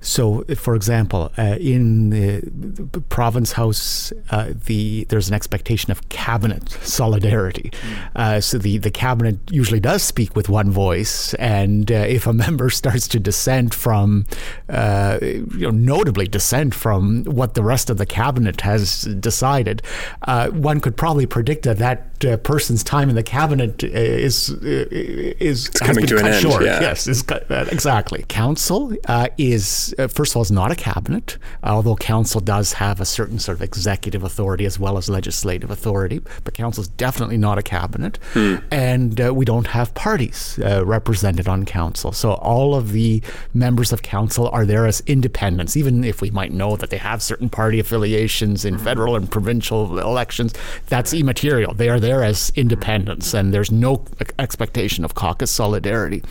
[0.00, 6.70] So, for example, uh, in the province house, uh, the there's an expectation of cabinet
[6.82, 7.70] solidarity.
[8.16, 12.32] Uh, so the the cabinet usually does speak with one voice, and uh, if a
[12.44, 14.24] member starts to dissent from,
[14.68, 19.82] uh, you know, notably dissent from what the rest of the cabinet has decided,
[20.22, 25.80] uh, one could probably predict that that person's time in the cabinet is is it's
[25.80, 26.44] coming to an end.
[26.44, 26.80] Yeah.
[26.80, 28.24] Yes, exactly.
[28.28, 28.94] Council
[29.36, 33.38] is uh, first of all, is not a cabinet, although council does have a certain
[33.38, 36.20] sort of executive authority as well as legislative authority.
[36.44, 38.18] But council is definitely not a cabinet.
[38.32, 38.56] Hmm.
[38.70, 42.12] And uh, we don't have parties uh, represented on council.
[42.12, 43.22] So all of the
[43.54, 47.22] members of council are there as independents, even if we might know that they have
[47.22, 50.54] certain party affiliations in federal and provincial elections.
[50.88, 51.74] That's immaterial.
[51.74, 54.04] They are there as independents, and there's no
[54.38, 56.22] expectation of caucus solidarity.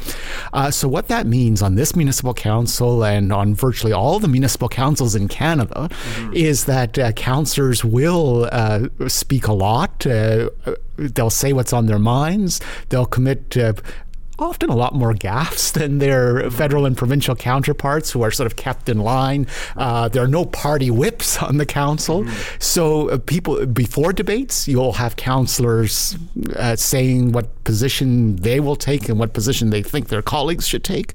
[0.54, 4.70] Uh, so, what that means on this municipal council and on virtually all the municipal
[4.70, 5.90] councils in Canada
[6.34, 10.06] is that uh, councillors will uh, speak a lot.
[10.06, 10.50] Uh,
[10.98, 12.60] they'll say what's on their minds.
[12.90, 13.56] They'll commit.
[13.58, 13.74] Uh,
[14.42, 18.56] Often a lot more gaffes than their federal and provincial counterparts who are sort of
[18.56, 19.48] kept in line.
[19.76, 22.26] Uh, there are no party whips on the council.
[22.58, 26.18] So, uh, people, before debates, you'll have councillors
[26.56, 30.86] uh, saying what position they will take and what position they think their colleagues should
[30.86, 31.14] take.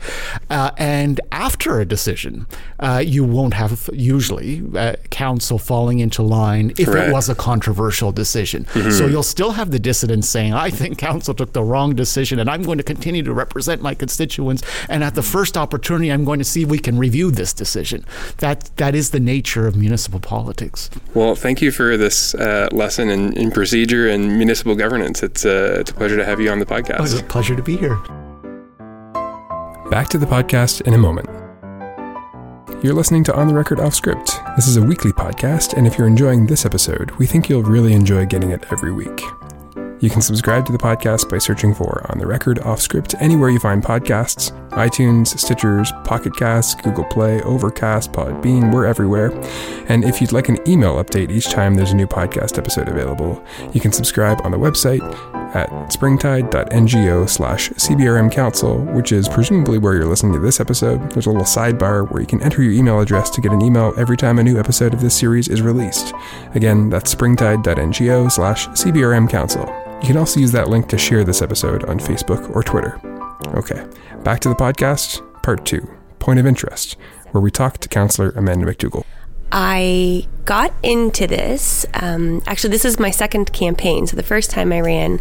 [0.50, 2.46] Uh, and after a decision,
[2.80, 7.08] uh, you won't have usually uh, council falling into line if Right.
[7.08, 8.66] it was a controversial decision.
[8.90, 12.48] So you'll still have the dissidents saying, I think council took the wrong decision and
[12.50, 14.62] I'm going to continue to represent my constituents.
[14.88, 18.04] And at the first opportunity, I'm going to see if we can review this decision.
[18.38, 20.90] That, that is the nature of municipal politics.
[21.14, 25.22] Well, thank you for this uh, lesson in, in procedure and municipal governance.
[25.22, 26.98] It's, uh, it's a pleasure to have you on the podcast.
[26.98, 27.20] It was podcast.
[27.20, 28.23] a pleasure to be here.
[29.94, 31.28] Back to the podcast in a moment.
[32.82, 34.40] You're listening to On the Record Off Script.
[34.56, 37.92] This is a weekly podcast, and if you're enjoying this episode, we think you'll really
[37.92, 39.22] enjoy getting it every week.
[40.00, 43.50] You can subscribe to the podcast by searching for On the Record Off Script anywhere
[43.50, 49.30] you find podcasts iTunes, Stitchers, Pocket Casts, Google Play, Overcast, Podbean, we're everywhere.
[49.88, 53.40] And if you'd like an email update each time there's a new podcast episode available,
[53.72, 55.02] you can subscribe on the website
[55.54, 61.10] at springtide.ngo slash CBRM Council, which is presumably where you're listening to this episode.
[61.12, 63.92] There's a little sidebar where you can enter your email address to get an email
[63.96, 66.12] every time a new episode of this series is released.
[66.54, 69.64] Again, that's springtide.ngo slash CBRM Council.
[70.00, 73.00] You can also use that link to share this episode on Facebook or Twitter.
[73.54, 73.86] Okay,
[74.22, 75.88] back to the podcast, part two
[76.18, 76.96] Point of Interest,
[77.30, 79.04] where we talk to Councillor Amanda McDougall.
[79.56, 81.86] I got into this.
[81.94, 84.08] Um, actually, this is my second campaign.
[84.08, 85.20] So the first time I ran,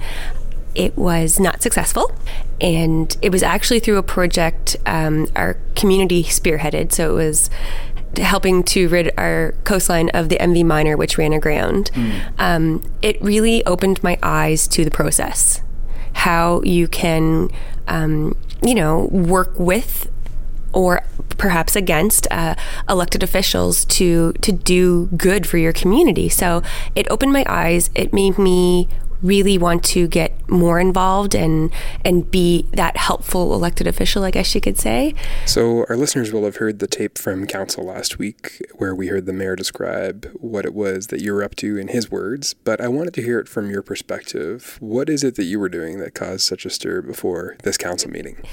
[0.74, 2.12] it was not successful.
[2.60, 6.92] And it was actually through a project um, our community spearheaded.
[6.92, 7.52] So it was
[8.18, 11.92] helping to rid our coastline of the MV Miner, which ran aground.
[12.40, 15.62] Um, it really opened my eyes to the process,
[16.14, 17.50] how you can,
[17.88, 20.10] um, you know, work with
[20.74, 21.04] or
[21.38, 22.56] perhaps against uh,
[22.90, 26.30] elected officials to to do good for your community.
[26.30, 26.62] So
[26.96, 27.90] it opened my eyes.
[27.96, 28.90] It made me
[29.24, 31.72] really want to get more involved and
[32.06, 35.16] and be that helpful elected official, I guess you could say.
[35.46, 39.26] So, our listeners will have heard the tape from Council last week where we heard
[39.26, 42.82] the mayor describe what it was that you were up to in his words, but
[42.82, 44.78] I wanted to hear it from your perspective.
[44.80, 48.12] What is it that you were doing that caused such a stir before this council
[48.12, 48.44] meeting?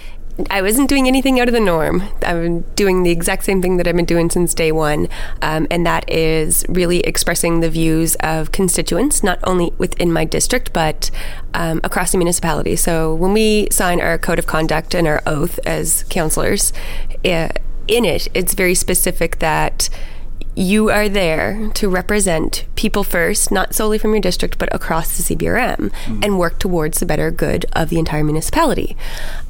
[0.48, 2.02] I wasn't doing anything out of the norm.
[2.22, 5.09] I'm doing the exact same thing that I've been doing since day one,
[5.42, 10.60] um, and that is really expressing the views of constituents, not only within my district,
[10.73, 11.11] but
[11.55, 12.77] um, across the municipality.
[12.77, 16.73] So when we sign our code of conduct and our oath as councillors,
[17.25, 17.49] uh,
[17.88, 19.88] in it, it's very specific that
[20.55, 25.23] you are there to represent people first, not solely from your district, but across the
[25.23, 25.92] CBRM,
[26.23, 28.96] and work towards the better good of the entire municipality.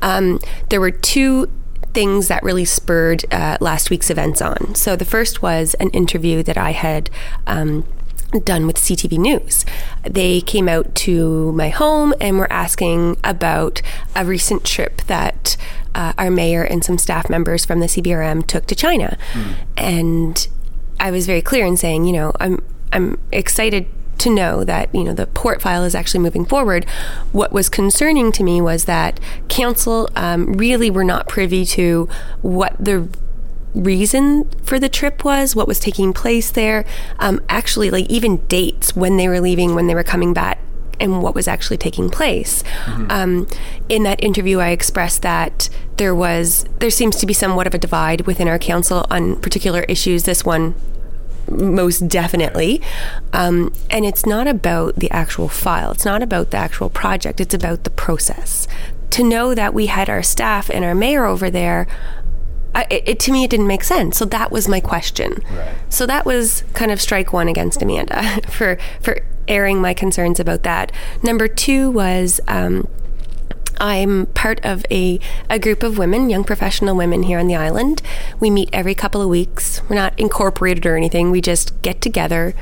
[0.03, 1.51] Um, there were two
[1.93, 4.75] things that really spurred uh, last week's events on.
[4.75, 7.11] So the first was an interview that I had.
[7.47, 7.85] Um,
[8.45, 9.65] done with CTV News.
[10.09, 13.83] They came out to my home and were asking about
[14.15, 15.57] a recent trip that
[15.95, 19.19] uh, our mayor and some staff members from the CBRM took to China.
[19.77, 20.49] And
[20.99, 22.63] I was very clear in saying, you know, I'm
[22.93, 23.87] I'm excited
[24.19, 26.85] to know that you know the port file is actually moving forward.
[27.33, 32.09] What was concerning to me was that council um, really were not privy to
[32.43, 33.09] what the
[33.75, 36.85] reason for the trip was, what was taking place there.
[37.19, 40.59] Um, actually, like even dates when they were leaving, when they were coming back.
[40.99, 42.63] And what was actually taking place.
[43.09, 43.47] Um,
[43.89, 47.79] in that interview, I expressed that there was, there seems to be somewhat of a
[47.79, 50.25] divide within our council on particular issues.
[50.25, 50.75] This one
[51.49, 52.83] most definitely.
[53.33, 57.55] Um, and it's not about the actual file, it's not about the actual project, it's
[57.55, 58.69] about the process.
[59.13, 61.87] To know that we had our staff and our mayor over there,
[62.75, 64.17] I, it, it- to me, it didn't make sense.
[64.19, 65.43] So that was my question.
[65.89, 70.63] So that was kind of strike one against Amanda for for airing my concerns about
[70.63, 70.93] that.
[71.23, 72.41] Number two was.
[72.49, 72.87] Um,
[73.83, 78.03] I'm part of a, a group of women, young professional women here on the island.
[78.39, 79.81] We meet every couple of weeks.
[79.89, 81.31] We're not incorporated or anything.
[81.31, 82.55] We just get together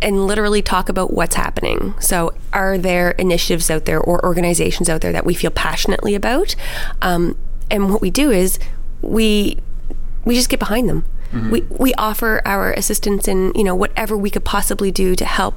[0.00, 1.94] and literally talk about what's happening.
[2.00, 6.56] So, are there initiatives out there or organizations out there that we feel passionately about?
[7.02, 7.36] Um,
[7.70, 8.58] and what we do is
[9.02, 9.58] we
[10.24, 11.04] we just get behind them.
[11.50, 15.54] We we offer our assistance in you know whatever we could possibly do to help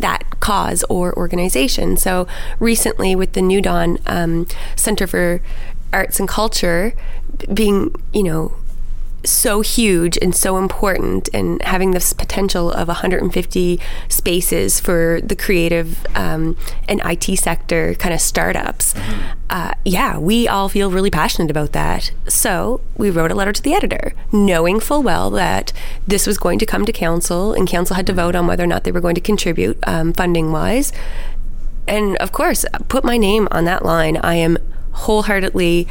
[0.00, 1.96] that cause or organization.
[1.96, 2.26] So
[2.60, 5.40] recently, with the New Dawn um, Center for
[5.92, 6.94] Arts and Culture
[7.52, 8.52] being you know
[9.24, 16.06] so huge and so important and having this potential of 150 spaces for the creative
[16.14, 16.56] um,
[16.88, 18.94] and IT sector kind of startups.
[19.50, 22.12] Uh, yeah, we all feel really passionate about that.
[22.28, 25.72] So we wrote a letter to the editor, knowing full well that
[26.06, 28.68] this was going to come to council and council had to vote on whether or
[28.68, 30.92] not they were going to contribute um, funding wise.
[31.86, 34.18] And of course, put my name on that line.
[34.18, 34.58] I am
[34.92, 35.86] wholeheartedly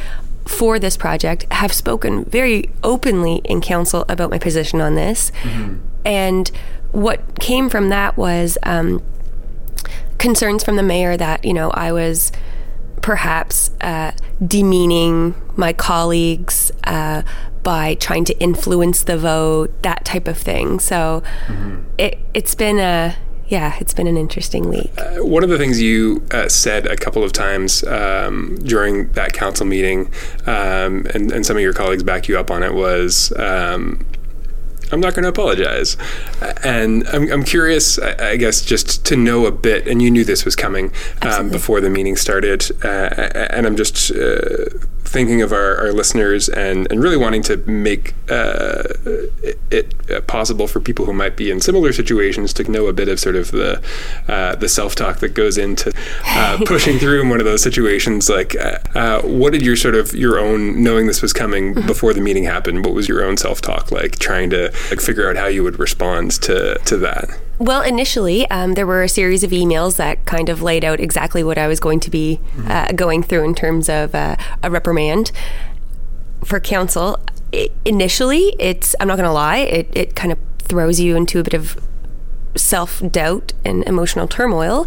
[0.47, 5.31] for this project, have spoken very openly in council about my position on this.
[6.05, 6.49] And
[6.91, 9.03] what came from that was um,
[10.17, 12.31] concerns from the mayor that, you know, I was
[13.01, 14.11] perhaps uh,
[14.45, 17.23] demeaning my colleagues uh,
[17.63, 20.79] by trying to influence the vote, that type of thing.
[20.79, 21.21] So
[21.97, 23.15] it, it's been a,
[23.47, 24.91] yeah, it's been an interesting week.
[24.97, 29.33] Uh, one of the things you uh, said a couple of times um, during that
[29.33, 30.11] council meeting,
[30.45, 34.05] um, and, and some of your colleagues back you up on it, was um,
[34.91, 35.97] I'm not going to apologize.
[36.63, 40.23] And I'm, I'm curious, I, I guess, just to know a bit, and you knew
[40.23, 42.87] this was coming um, before the meeting started, uh,
[43.51, 44.65] and I'm just uh,
[45.07, 48.83] thinking of our, our listeners and, and really wanting to make uh,
[49.41, 53.07] it, it possible for people who might be in similar situations to know a bit
[53.07, 53.81] of sort of the
[54.27, 55.91] uh, the self talk that goes into
[56.25, 58.29] uh, pushing through in one of those situations.
[58.29, 62.13] Like, uh, uh, what did your sort of your own knowing this was coming before
[62.13, 62.85] the meeting happened?
[62.85, 64.19] What was your own self talk like?
[64.19, 67.29] Trying to like figure out how you would respond to to that.
[67.59, 71.43] Well, initially, um, there were a series of emails that kind of laid out exactly
[71.43, 75.31] what I was going to be uh, going through in terms of uh, a reprimand
[76.43, 77.19] for council.
[77.53, 81.39] I, initially, it's, I'm not going to lie, it, it kind of throws you into
[81.39, 81.77] a bit of
[82.55, 84.85] self doubt and emotional turmoil.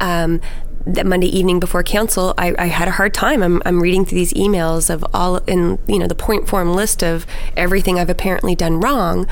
[0.00, 0.40] Um,
[0.86, 3.42] that Monday evening before council, I, I had a hard time.
[3.42, 7.02] I'm, I'm reading through these emails of all in you know the point form list
[7.02, 7.26] of
[7.58, 9.26] everything I've apparently done wrong.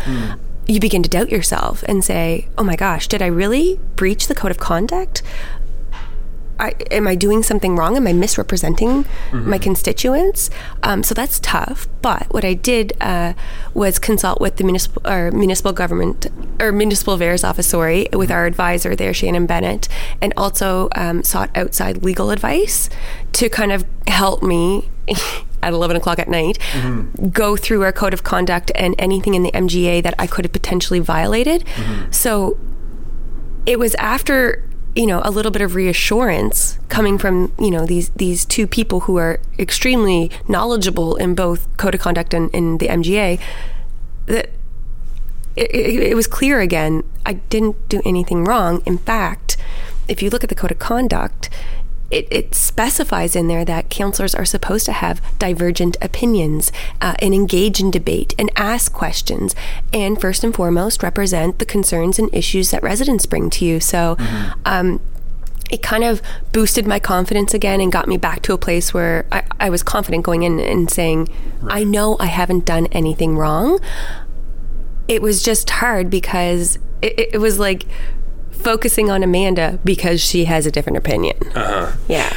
[0.67, 4.35] You begin to doubt yourself and say, "Oh my gosh, did I really breach the
[4.35, 5.23] code of conduct?
[6.59, 7.97] I, am I doing something wrong?
[7.97, 10.49] Am I misrepresenting my constituents?
[10.83, 11.87] Um, so that's tough.
[12.01, 13.35] But what I did uh,
[13.75, 16.27] was consult with the municipal or municipal government
[16.61, 19.89] or municipal affairs office, sorry, with our advisor there, Shannon Bennett,
[20.23, 22.89] and also um, sought outside legal advice
[23.33, 24.89] to kind of help me.
[25.67, 27.31] At 11 o'clock at night, mm-hmm.
[27.31, 30.53] go through our code of conduct and anything in the MGA that I could have
[30.53, 31.65] potentially violated.
[31.65, 32.13] Mm-hmm.
[32.13, 32.57] So
[33.67, 34.63] it was after
[34.95, 39.01] you know a little bit of reassurance coming from you know these these two people
[39.01, 43.41] who are extremely knowledgeable in both code of conduct and in the MGA
[44.27, 44.51] that
[45.57, 48.83] it, it, it was clear again I didn't do anything wrong.
[48.87, 49.57] In fact,
[50.07, 51.51] if you look at the code of conduct,
[52.11, 57.35] it, it specifies in there that councillors are supposed to have divergent opinions uh, and
[57.35, 59.55] engage in debate and ask questions
[59.93, 63.81] and first and foremost represent the concerns and issues that residents bring to you.
[63.81, 64.17] So
[64.65, 65.01] um,
[65.69, 69.27] it kind of boosted my confidence again and got me back to a place where
[69.33, 71.29] I, I was confident going in and saying
[71.69, 73.81] i know i haven't done anything wrong.
[75.09, 77.85] It was just hard because it- it was like
[78.57, 81.37] focusing on Amanda because she has a different opinion.
[81.55, 81.97] Uh huh.
[82.09, 82.33] Yeah.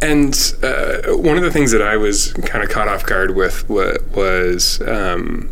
[0.00, 3.68] And uh, one of the things that I was kind of caught off guard with
[3.68, 5.50] was um,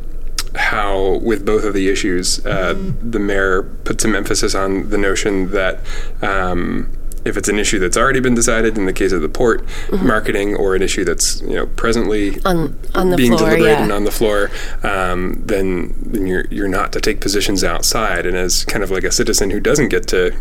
[0.55, 5.51] how, with both of the issues, uh, the mayor put some emphasis on the notion
[5.53, 5.81] that.
[6.23, 9.65] Um, if it's an issue that's already been decided in the case of the port
[9.91, 13.95] marketing, or an issue that's you know presently On- on the being floor, deliberated yeah.
[13.95, 14.51] on the floor,
[14.83, 18.27] um, then then you're you're not to take positions outside.
[18.27, 20.35] And as kind of like a citizen who doesn't get to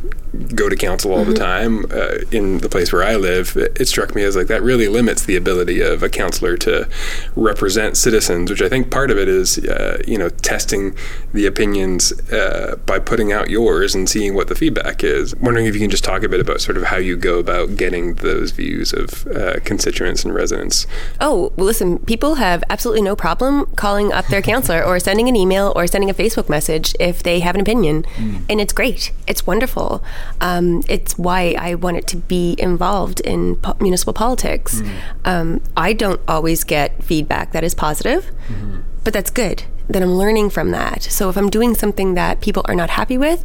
[0.53, 3.87] go to council all the time uh, in the place where I live, it, it
[3.87, 6.87] struck me as like that really limits the ability of a councillor to
[7.35, 8.49] represent citizens.
[8.49, 10.95] Which I think part of it is uh, you know testing
[11.33, 15.35] the opinions uh, by putting out yours and seeing what the feedback is.
[15.37, 17.39] Wondering if you can just talk a bit about sort sort of how you go
[17.39, 20.85] about getting those views of uh, constituents and residents.
[21.19, 25.35] Oh, well, listen, people have absolutely no problem calling up their councillor or sending an
[25.35, 28.03] email or sending a Facebook message if they have an opinion.
[28.17, 28.45] Mm.
[28.47, 29.11] And it's great.
[29.25, 30.03] It's wonderful.
[30.41, 34.81] Um, it's why I wanted to be involved in po- municipal politics.
[34.81, 34.91] Mm.
[35.25, 38.81] Um, I don't always get feedback that is positive, mm-hmm.
[39.03, 39.63] but that's good.
[39.89, 41.01] That I'm learning from that.
[41.01, 43.43] So if I'm doing something that people are not happy with,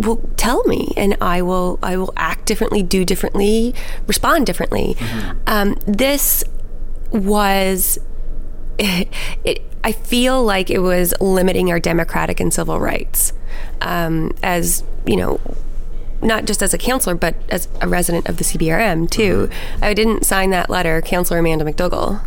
[0.00, 3.74] will tell me and I will I will act differently, do differently,
[4.06, 4.96] respond differently.
[4.98, 5.38] Mm-hmm.
[5.46, 6.44] Um, this
[7.10, 7.98] was
[8.78, 9.08] it,
[9.44, 13.32] it, I feel like it was limiting our democratic and civil rights
[13.80, 15.40] um, as you know
[16.22, 19.48] not just as a councillor, but as a resident of the CBRM too.
[19.48, 19.84] Mm-hmm.
[19.84, 22.22] I didn't sign that letter, Councillor Amanda McDougall.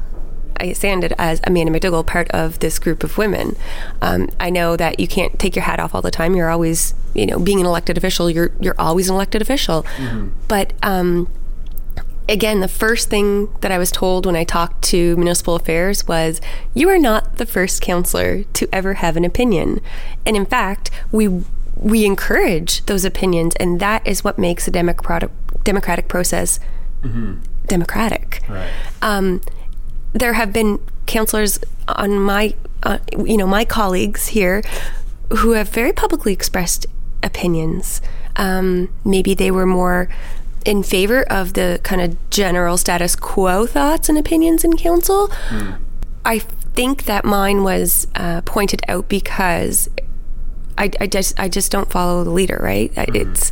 [0.60, 0.74] I
[1.04, 3.56] it as Amanda McDougall, part of this group of women.
[4.02, 6.36] Um, I know that you can't take your hat off all the time.
[6.36, 8.30] You're always, you know, being an elected official.
[8.30, 9.84] You're you're always an elected official.
[9.84, 10.30] Mm-hmm.
[10.48, 11.30] But um,
[12.30, 16.42] again, the first thing that I was told when I talked to municipal affairs was,
[16.74, 19.82] "You are not the first councillor to ever have an opinion,"
[20.26, 21.44] and in fact, we
[21.76, 25.32] we encourage those opinions, and that is what makes a democratic
[25.64, 26.60] democratic process
[27.04, 27.36] mm-hmm.
[27.68, 28.42] democratic.
[28.50, 28.72] Right.
[29.02, 29.42] Um,
[30.14, 34.64] there have been councillors on my, uh, you know, my colleagues here
[35.38, 36.86] who have very publicly expressed
[37.22, 38.02] opinions.
[38.36, 40.10] Um, maybe they were more
[40.66, 45.28] in favor of the kind of general status quo thoughts and opinions in council.
[45.50, 45.80] Mm.
[46.26, 49.90] I think that mine was uh, pointed out because
[50.78, 52.94] I, I, just I just don't follow the leader, right?
[52.94, 53.16] Mm.
[53.16, 53.52] It's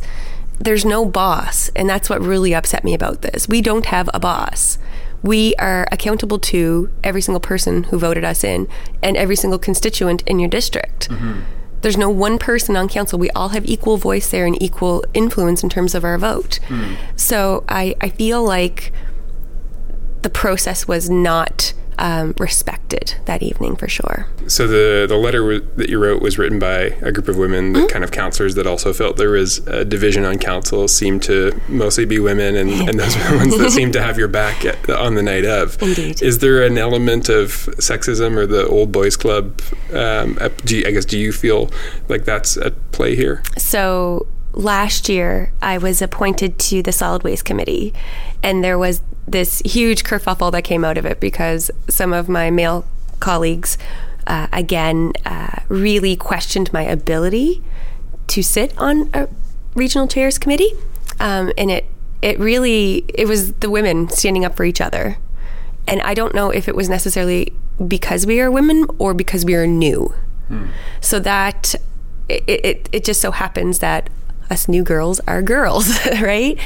[0.58, 3.48] there's no boss, and that's what really upset me about this.
[3.48, 4.78] We don't have a boss
[5.22, 8.68] we are accountable to every single person who voted us in
[9.02, 11.08] and every single constituent in your district.
[11.08, 11.40] Mm-hmm.
[11.82, 13.18] There's no one person on council.
[13.18, 16.60] We all have equal voice there and equal influence in terms of our vote.
[16.68, 16.96] Mm.
[17.16, 18.92] So I, I feel like
[20.22, 24.28] the process was not um, respected that evening for sure.
[24.48, 27.72] So the the letter w- that you wrote was written by a group of women,
[27.72, 27.88] the mm-hmm.
[27.88, 32.04] kind of councillors that also felt there was a division on council, seemed to mostly
[32.04, 34.90] be women, and, and those are the ones that seemed to have your back at,
[34.90, 35.80] on the night of.
[35.82, 36.22] Indeed.
[36.22, 39.60] Is there an element of sexism or the old boys club?
[39.92, 41.70] Um, do you, I guess do you feel
[42.08, 43.42] like that's at play here?
[43.58, 47.92] So last year I was appointed to the solid waste committee,
[48.42, 52.50] and there was this huge kerfuffle that came out of it because some of my
[52.50, 52.84] male
[53.20, 53.78] colleagues,
[54.26, 57.62] uh, again, uh, really questioned my ability
[58.28, 59.28] to sit on a
[59.74, 60.72] regional chairs committee,
[61.20, 61.86] um, and it
[62.20, 65.18] it really it was the women standing up for each other,
[65.86, 67.52] and I don't know if it was necessarily
[67.86, 70.14] because we are women or because we are new.
[70.48, 70.66] Hmm.
[71.00, 71.74] So that
[72.28, 74.10] it, it it just so happens that
[74.52, 75.90] us new girls are girls,
[76.20, 76.58] right?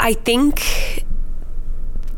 [0.00, 1.04] I think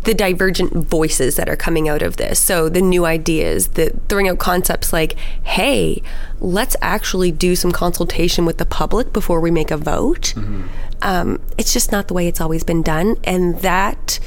[0.05, 2.39] the divergent voices that are coming out of this.
[2.39, 6.03] So the new ideas, the throwing out concepts like, hey,
[6.41, 10.33] let's actually do some consultation with the public before we make a vote.
[10.37, 10.67] Mm-hmm.
[11.03, 13.17] Um, it's just not the way it's always been done.
[13.25, 14.21] And that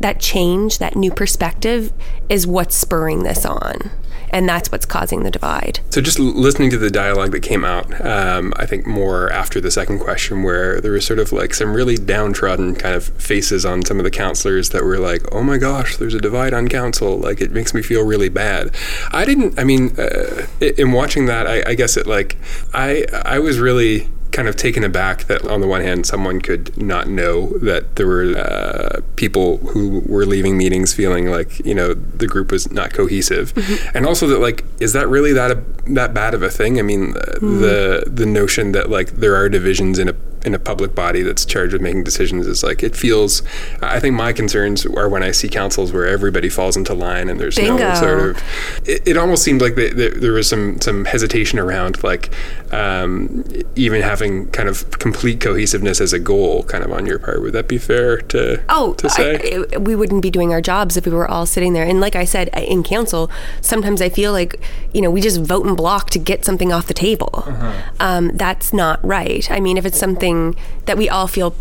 [0.00, 1.92] that change, that new perspective
[2.28, 3.90] is what's spurring this on
[4.30, 5.80] and that's what's causing the divide.
[5.90, 9.70] So, just listening to the dialogue that came out, um, I think more after the
[9.70, 13.84] second question, where there was sort of like some really downtrodden kind of faces on
[13.84, 17.18] some of the councillors that were like, "Oh my gosh, there's a divide on council.
[17.18, 18.74] Like, it makes me feel really bad."
[19.12, 19.58] I didn't.
[19.58, 22.36] I mean, uh, in watching that, I, I guess it like
[22.74, 26.76] I I was really kind of taken aback that on the one hand someone could
[26.76, 31.94] not know that there were uh, people who were leaving meetings feeling like you know
[31.94, 33.96] the group was not cohesive mm-hmm.
[33.96, 36.82] and also that like is that really that a, that bad of a thing i
[36.82, 37.60] mean mm-hmm.
[37.60, 40.14] the the notion that like there are divisions in a
[40.44, 43.42] in a public body that's charged with making decisions is like it feels
[43.82, 47.40] i think my concerns are when i see councils where everybody falls into line and
[47.40, 47.76] there's Bingo.
[47.76, 48.42] no sort of
[48.88, 52.30] it, it almost seemed like the, the, there was some some hesitation around like
[52.72, 53.44] um,
[53.76, 57.40] even having kind of complete cohesiveness as a goal kind of on your part.
[57.40, 59.64] Would that be fair to oh to say?
[59.72, 61.84] I, we wouldn't be doing our jobs if we were all sitting there.
[61.84, 63.30] And like i said in council
[63.60, 64.60] sometimes i feel like
[64.92, 67.30] you know we just vote in block to get something off the table.
[67.46, 67.90] Uh-huh.
[68.00, 69.50] um, that's not right.
[69.50, 71.54] I mean if it's something something that we all feel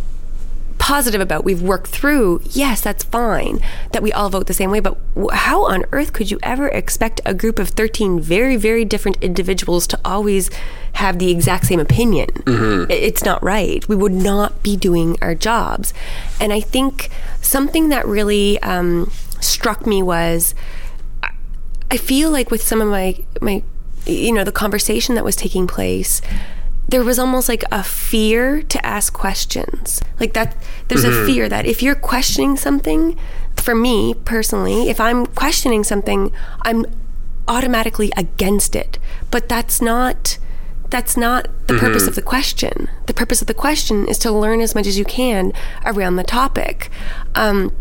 [0.77, 3.59] positive about, we've worked through, yes, that's fine
[3.93, 4.79] that we all vote the same way.
[4.79, 4.95] But
[5.33, 9.87] how on earth could you ever expect a group of 13 very, very different individuals
[9.87, 10.49] to always
[10.93, 12.27] have the exact same opinion?
[12.45, 12.91] Mm-hmm.
[12.91, 13.87] It's not right.
[13.89, 15.93] We would not be doing our jobs.
[16.39, 17.09] And I think
[17.41, 19.11] something that really um,
[19.41, 20.53] struck me was
[21.89, 23.63] I feel like with some of my, my,
[24.05, 26.21] you know, the conversation that was taking place,
[26.87, 30.01] there was almost like a fear to ask questions.
[30.19, 30.55] Like that,
[30.87, 33.17] there's a fear that if you're questioning something,
[33.55, 36.31] for me personally, if I'm questioning something,
[36.61, 36.85] I'm
[37.47, 38.99] automatically against it.
[39.31, 40.37] But that's not.
[40.89, 42.89] That's not the purpose of the question.
[43.07, 45.51] The purpose of the question is to learn as much as you can
[45.85, 46.89] around the topic.
[47.35, 47.73] Um,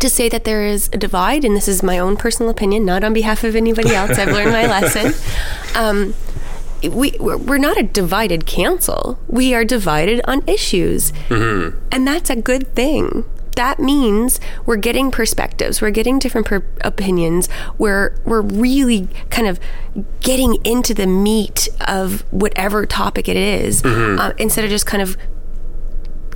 [0.00, 3.04] to say that there is a divide, and this is my own personal opinion, not
[3.04, 4.18] on behalf of anybody else.
[4.18, 5.14] I've learned my lesson.
[5.76, 6.14] Um,
[6.82, 9.18] we we're not a divided council.
[9.26, 11.12] We are divided on issues,
[11.92, 13.24] and that's a good thing.
[13.56, 15.80] That means we're getting perspectives.
[15.82, 17.48] We're getting different per- opinions.
[17.76, 19.58] We're we're really kind of
[20.20, 25.16] getting into the meat of whatever topic it is, uh, instead of just kind of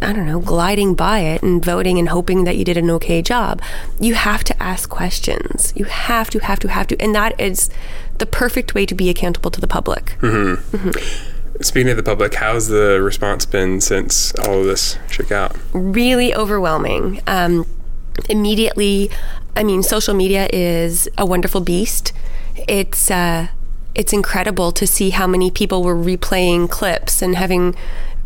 [0.01, 3.23] I don't know, gliding by it and voting and hoping that you did an okay
[3.23, 3.63] job.
[4.01, 5.73] You have to ask questions.
[5.77, 7.01] You have to, have to, have to.
[7.01, 7.71] And that is
[8.23, 10.17] the perfect way to be accountable to the public.
[11.61, 15.57] Speaking of the public, how's the response been since all of this shook out?
[15.73, 17.21] Really overwhelming.
[17.27, 17.67] Um,
[18.29, 19.11] immediately,
[19.57, 22.13] I mean, social media is a wonderful beast.
[22.69, 23.49] It's, uh,
[23.97, 27.75] it's incredible to see how many people were replaying clips and having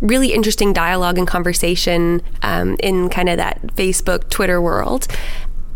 [0.03, 5.09] really interesting dialogue and conversation um, in kind of that Facebook, Twitter world.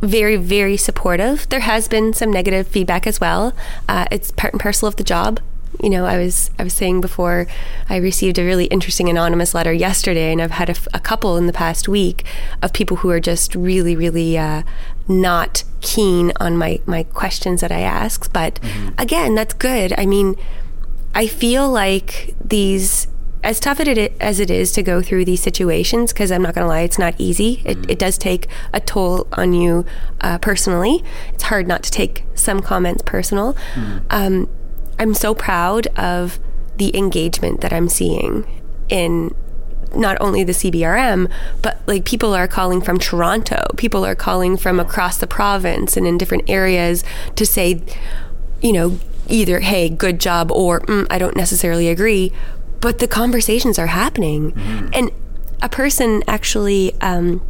[0.01, 1.49] Very, very supportive.
[1.49, 3.53] There has been some negative feedback as well.
[3.89, 5.41] Uh, it's part and parcel of the job.
[5.83, 7.47] You know, I was I was saying before,
[7.89, 11.53] I received a really interesting anonymous letter yesterday, and I've had a couple in the
[11.53, 12.25] past week
[12.61, 14.63] of people who are just really, really uh,
[15.09, 18.31] not keen on my my questions that I ask.
[18.33, 18.59] But
[18.99, 19.95] again, that's good.
[19.97, 20.37] I mean,
[21.15, 23.07] I feel like these,
[23.43, 26.65] as tough it as it is to go through these situations, because I'm not going
[26.65, 27.63] to lie, it's not easy.
[27.65, 29.87] It, it does take a toll on you
[30.21, 31.03] uh, personally.
[31.33, 33.57] It's hard not to take some comments personal.
[34.11, 34.49] Um,
[34.99, 36.39] I'm so proud of
[36.77, 38.47] the engagement that I'm seeing
[38.89, 39.35] in
[39.95, 41.31] not only the CBRM,
[41.63, 46.07] but like people are calling from Toronto, people are calling from across the province and
[46.07, 47.03] in different areas
[47.37, 47.83] to say,
[48.63, 52.33] you know, either, hey, good job, or mm, I don't necessarily agree.
[52.81, 54.53] But the conversations are happening.
[54.93, 55.11] And
[55.63, 57.43] a person actually um,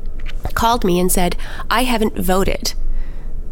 [0.54, 1.36] called me and said,
[1.70, 2.74] I haven't voted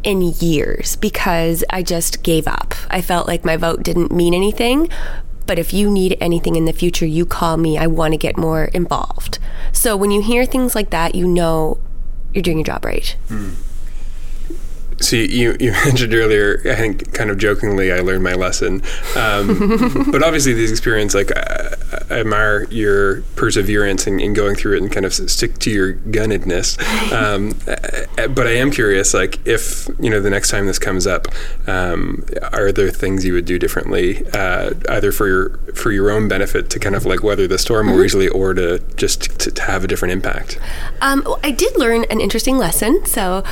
[0.03, 2.75] in years because I just gave up.
[2.91, 4.89] I felt like my vote didn't mean anything.
[5.47, 7.79] But if you need anything in the future, you call me.
[7.79, 9.39] I want to get more involved.
[9.73, 11.79] So when you hear things like that, you know
[12.35, 13.17] you're doing your job right.
[15.01, 18.83] So you, you mentioned earlier, I think kind of jokingly, I learned my lesson.
[19.17, 21.75] Um, but obviously, these experience, like I,
[22.11, 25.95] I admire your perseverance in, in going through it and kind of stick to your
[25.95, 26.79] gunnedness.
[27.13, 27.55] Um,
[28.35, 31.29] but I am curious, like if you know the next time this comes up,
[31.67, 36.29] um, are there things you would do differently, uh, either for your for your own
[36.29, 39.63] benefit to kind of like weather the storm more easily, or to just to, to
[39.63, 40.59] have a different impact?
[41.01, 43.05] Um, well, I did learn an interesting lesson.
[43.07, 43.45] So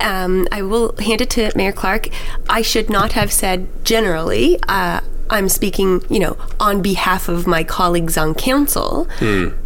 [0.00, 2.08] um, I will hand it to Mayor Clarke.
[2.48, 4.58] I should not have said generally.
[4.68, 9.06] Uh, I'm speaking, you know, on behalf of my colleagues on council.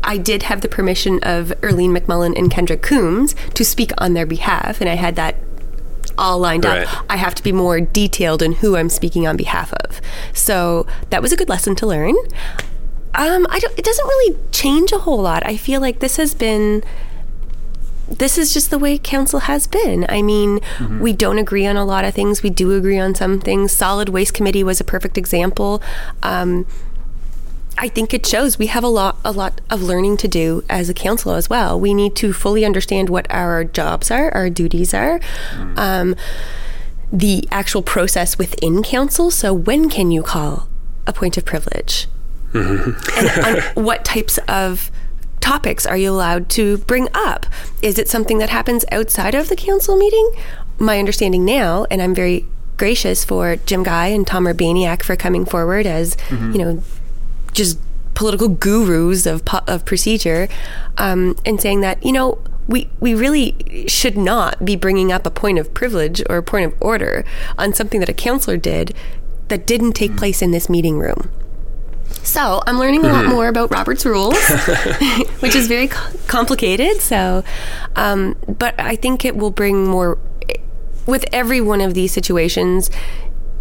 [0.03, 4.27] I did have the permission of Earlene MacMullin and Kendra Coombes to speak on their
[4.27, 5.37] behalf, and I had that
[6.19, 6.87] all lined Right.
[6.87, 7.07] up.
[7.09, 10.01] I have to be more detailed in who I'm speaking on behalf of.
[10.35, 12.15] So that was a good lesson to learn.
[13.15, 15.45] Um, I don't, it doesn't really change a whole lot.
[15.47, 16.83] I feel like this has been
[18.19, 20.07] this is just the way council has been.
[20.09, 20.61] I mean,
[21.01, 22.43] we don't agree on a lot of things.
[22.43, 23.73] We do agree on some things.
[23.73, 25.83] Solid Waste Committee was a perfect example.
[26.23, 26.67] Um,
[27.77, 30.89] I think it shows we have a lot, a lot of learning to do as
[30.89, 31.79] a council as well.
[31.79, 35.21] We need to fully understand what our jobs are, our duties are,
[35.77, 36.15] um,
[37.13, 39.31] the actual process within council.
[39.31, 40.69] So, when can you call
[41.07, 42.07] a point of privilege?
[42.55, 42.97] and
[43.45, 44.93] on what types of
[45.45, 47.47] topics are you allowed to bring up?
[47.83, 50.31] Is it something that happens outside of the council meeting?
[50.79, 52.47] My understanding now, and I'm very
[52.79, 56.83] gracious for Jim Guy and Tom Urbaniak for coming forward as, you know,
[57.53, 57.79] just
[58.15, 60.49] political gurus of po- of procedure,
[60.99, 65.31] um, and saying that you know we we really should not be bringing up a
[65.31, 67.25] point of privilege or a point of order
[67.59, 68.95] on something that a councillor did
[69.49, 71.31] that didn't take place in this meeting room.
[72.25, 74.37] So I'm learning a lot more about Robert's rules,
[75.41, 77.01] which is very co- complicated.
[77.01, 77.45] So,
[77.97, 80.19] um, but I think it will bring more.
[81.07, 82.91] With every one of these situations,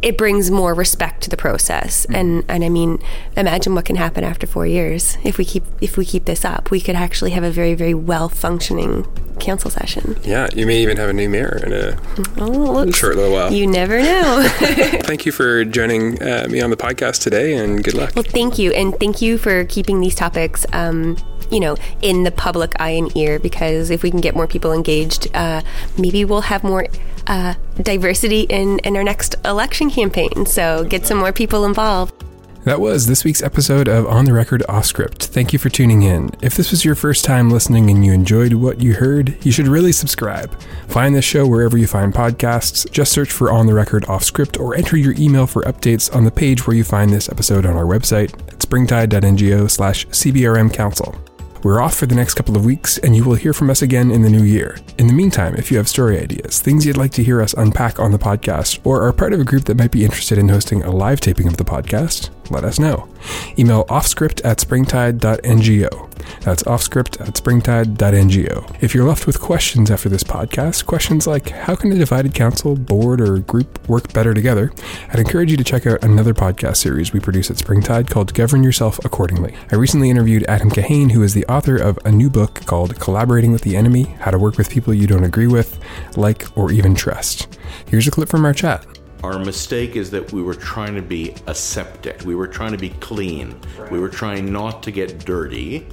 [0.04, 3.00] it brings more respect to the process, and and I mean,
[3.38, 6.70] imagine what can happen after four years if we keep if we keep this up.
[6.72, 9.06] We could actually have a very very well functioning
[9.40, 10.16] council session.
[10.24, 11.98] Yeah, you may even have a new mayor in a
[12.38, 13.52] Oh, short little while.
[13.52, 14.46] You never know.
[15.04, 18.14] Thank you for joining uh, me on the podcast today, and good luck.
[18.16, 20.66] well, thank you, and thank you for keeping these topics.
[20.74, 21.18] Um,
[21.54, 24.74] you know, in the public eye and ear, because if we can get more people
[24.74, 25.62] engaged, uh,
[25.98, 26.88] maybe we'll have more
[27.28, 30.46] uh, diversity in, in our next election campaign.
[30.46, 32.24] So get some more people involved.
[32.64, 35.26] That was this week's episode of On the Record Off Script.
[35.26, 36.30] Thank you for tuning in.
[36.42, 39.68] If this was your first time listening and you enjoyed what you heard, you should
[39.68, 40.58] really subscribe.
[40.88, 42.90] Find this show wherever you find podcasts.
[42.90, 46.24] Just search for On the Record Off Script or enter your email for updates on
[46.24, 51.22] the page where you find this episode on our website at springtide.ngo slash CBRM Council.
[51.64, 54.12] We're off for the next couple of weeks, and you will hear from us again
[54.12, 54.78] in the new year.
[54.98, 58.02] In the meantime, if you have story ideas, things you'd like to hear us unpack
[58.02, 60.84] on the podcast, or are part of a group that might be interested in hosting
[60.84, 63.10] a live taping of the podcast, let us know.
[63.58, 66.10] Email offscript at springtide.ngo.
[66.42, 68.78] That's offscript at springtide.ngo.
[68.82, 72.76] If you're left with questions after this podcast, questions like how can a divided council,
[72.76, 74.72] board, or group work better together,
[75.10, 78.64] I'd encourage you to check out another podcast series we produce at Springtide called Govern
[78.64, 79.56] Yourself Accordingly.
[79.72, 83.52] I recently interviewed Adam Kahane, who is the author of a new book called Collaborating
[83.52, 85.80] with the Enemy How to Work with People You Don't Agree with,
[86.16, 87.58] Like, or Even Trust.
[87.88, 88.86] Here's a clip from our chat.
[89.24, 92.24] Our mistake is that we were trying to be aseptic.
[92.24, 93.58] We were trying to be clean.
[93.90, 95.88] We were trying not to get dirty.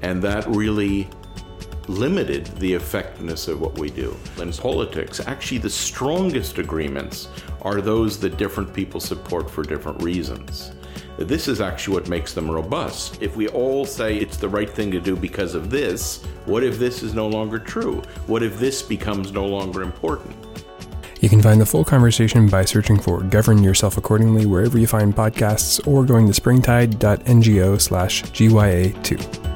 [0.00, 1.06] And that really
[1.88, 4.16] limited the effectiveness of what we do.
[4.38, 7.28] In politics, actually, the strongest agreements
[7.60, 10.72] are those that different people support for different reasons.
[11.18, 13.20] This is actually what makes them robust.
[13.20, 16.78] If we all say it's the right thing to do because of this, what if
[16.78, 18.00] this is no longer true?
[18.26, 20.34] What if this becomes no longer important?
[21.24, 25.16] You can find the full conversation by searching for Govern Yourself Accordingly wherever you find
[25.16, 29.53] podcasts or going to springtide.ngo slash GYA2.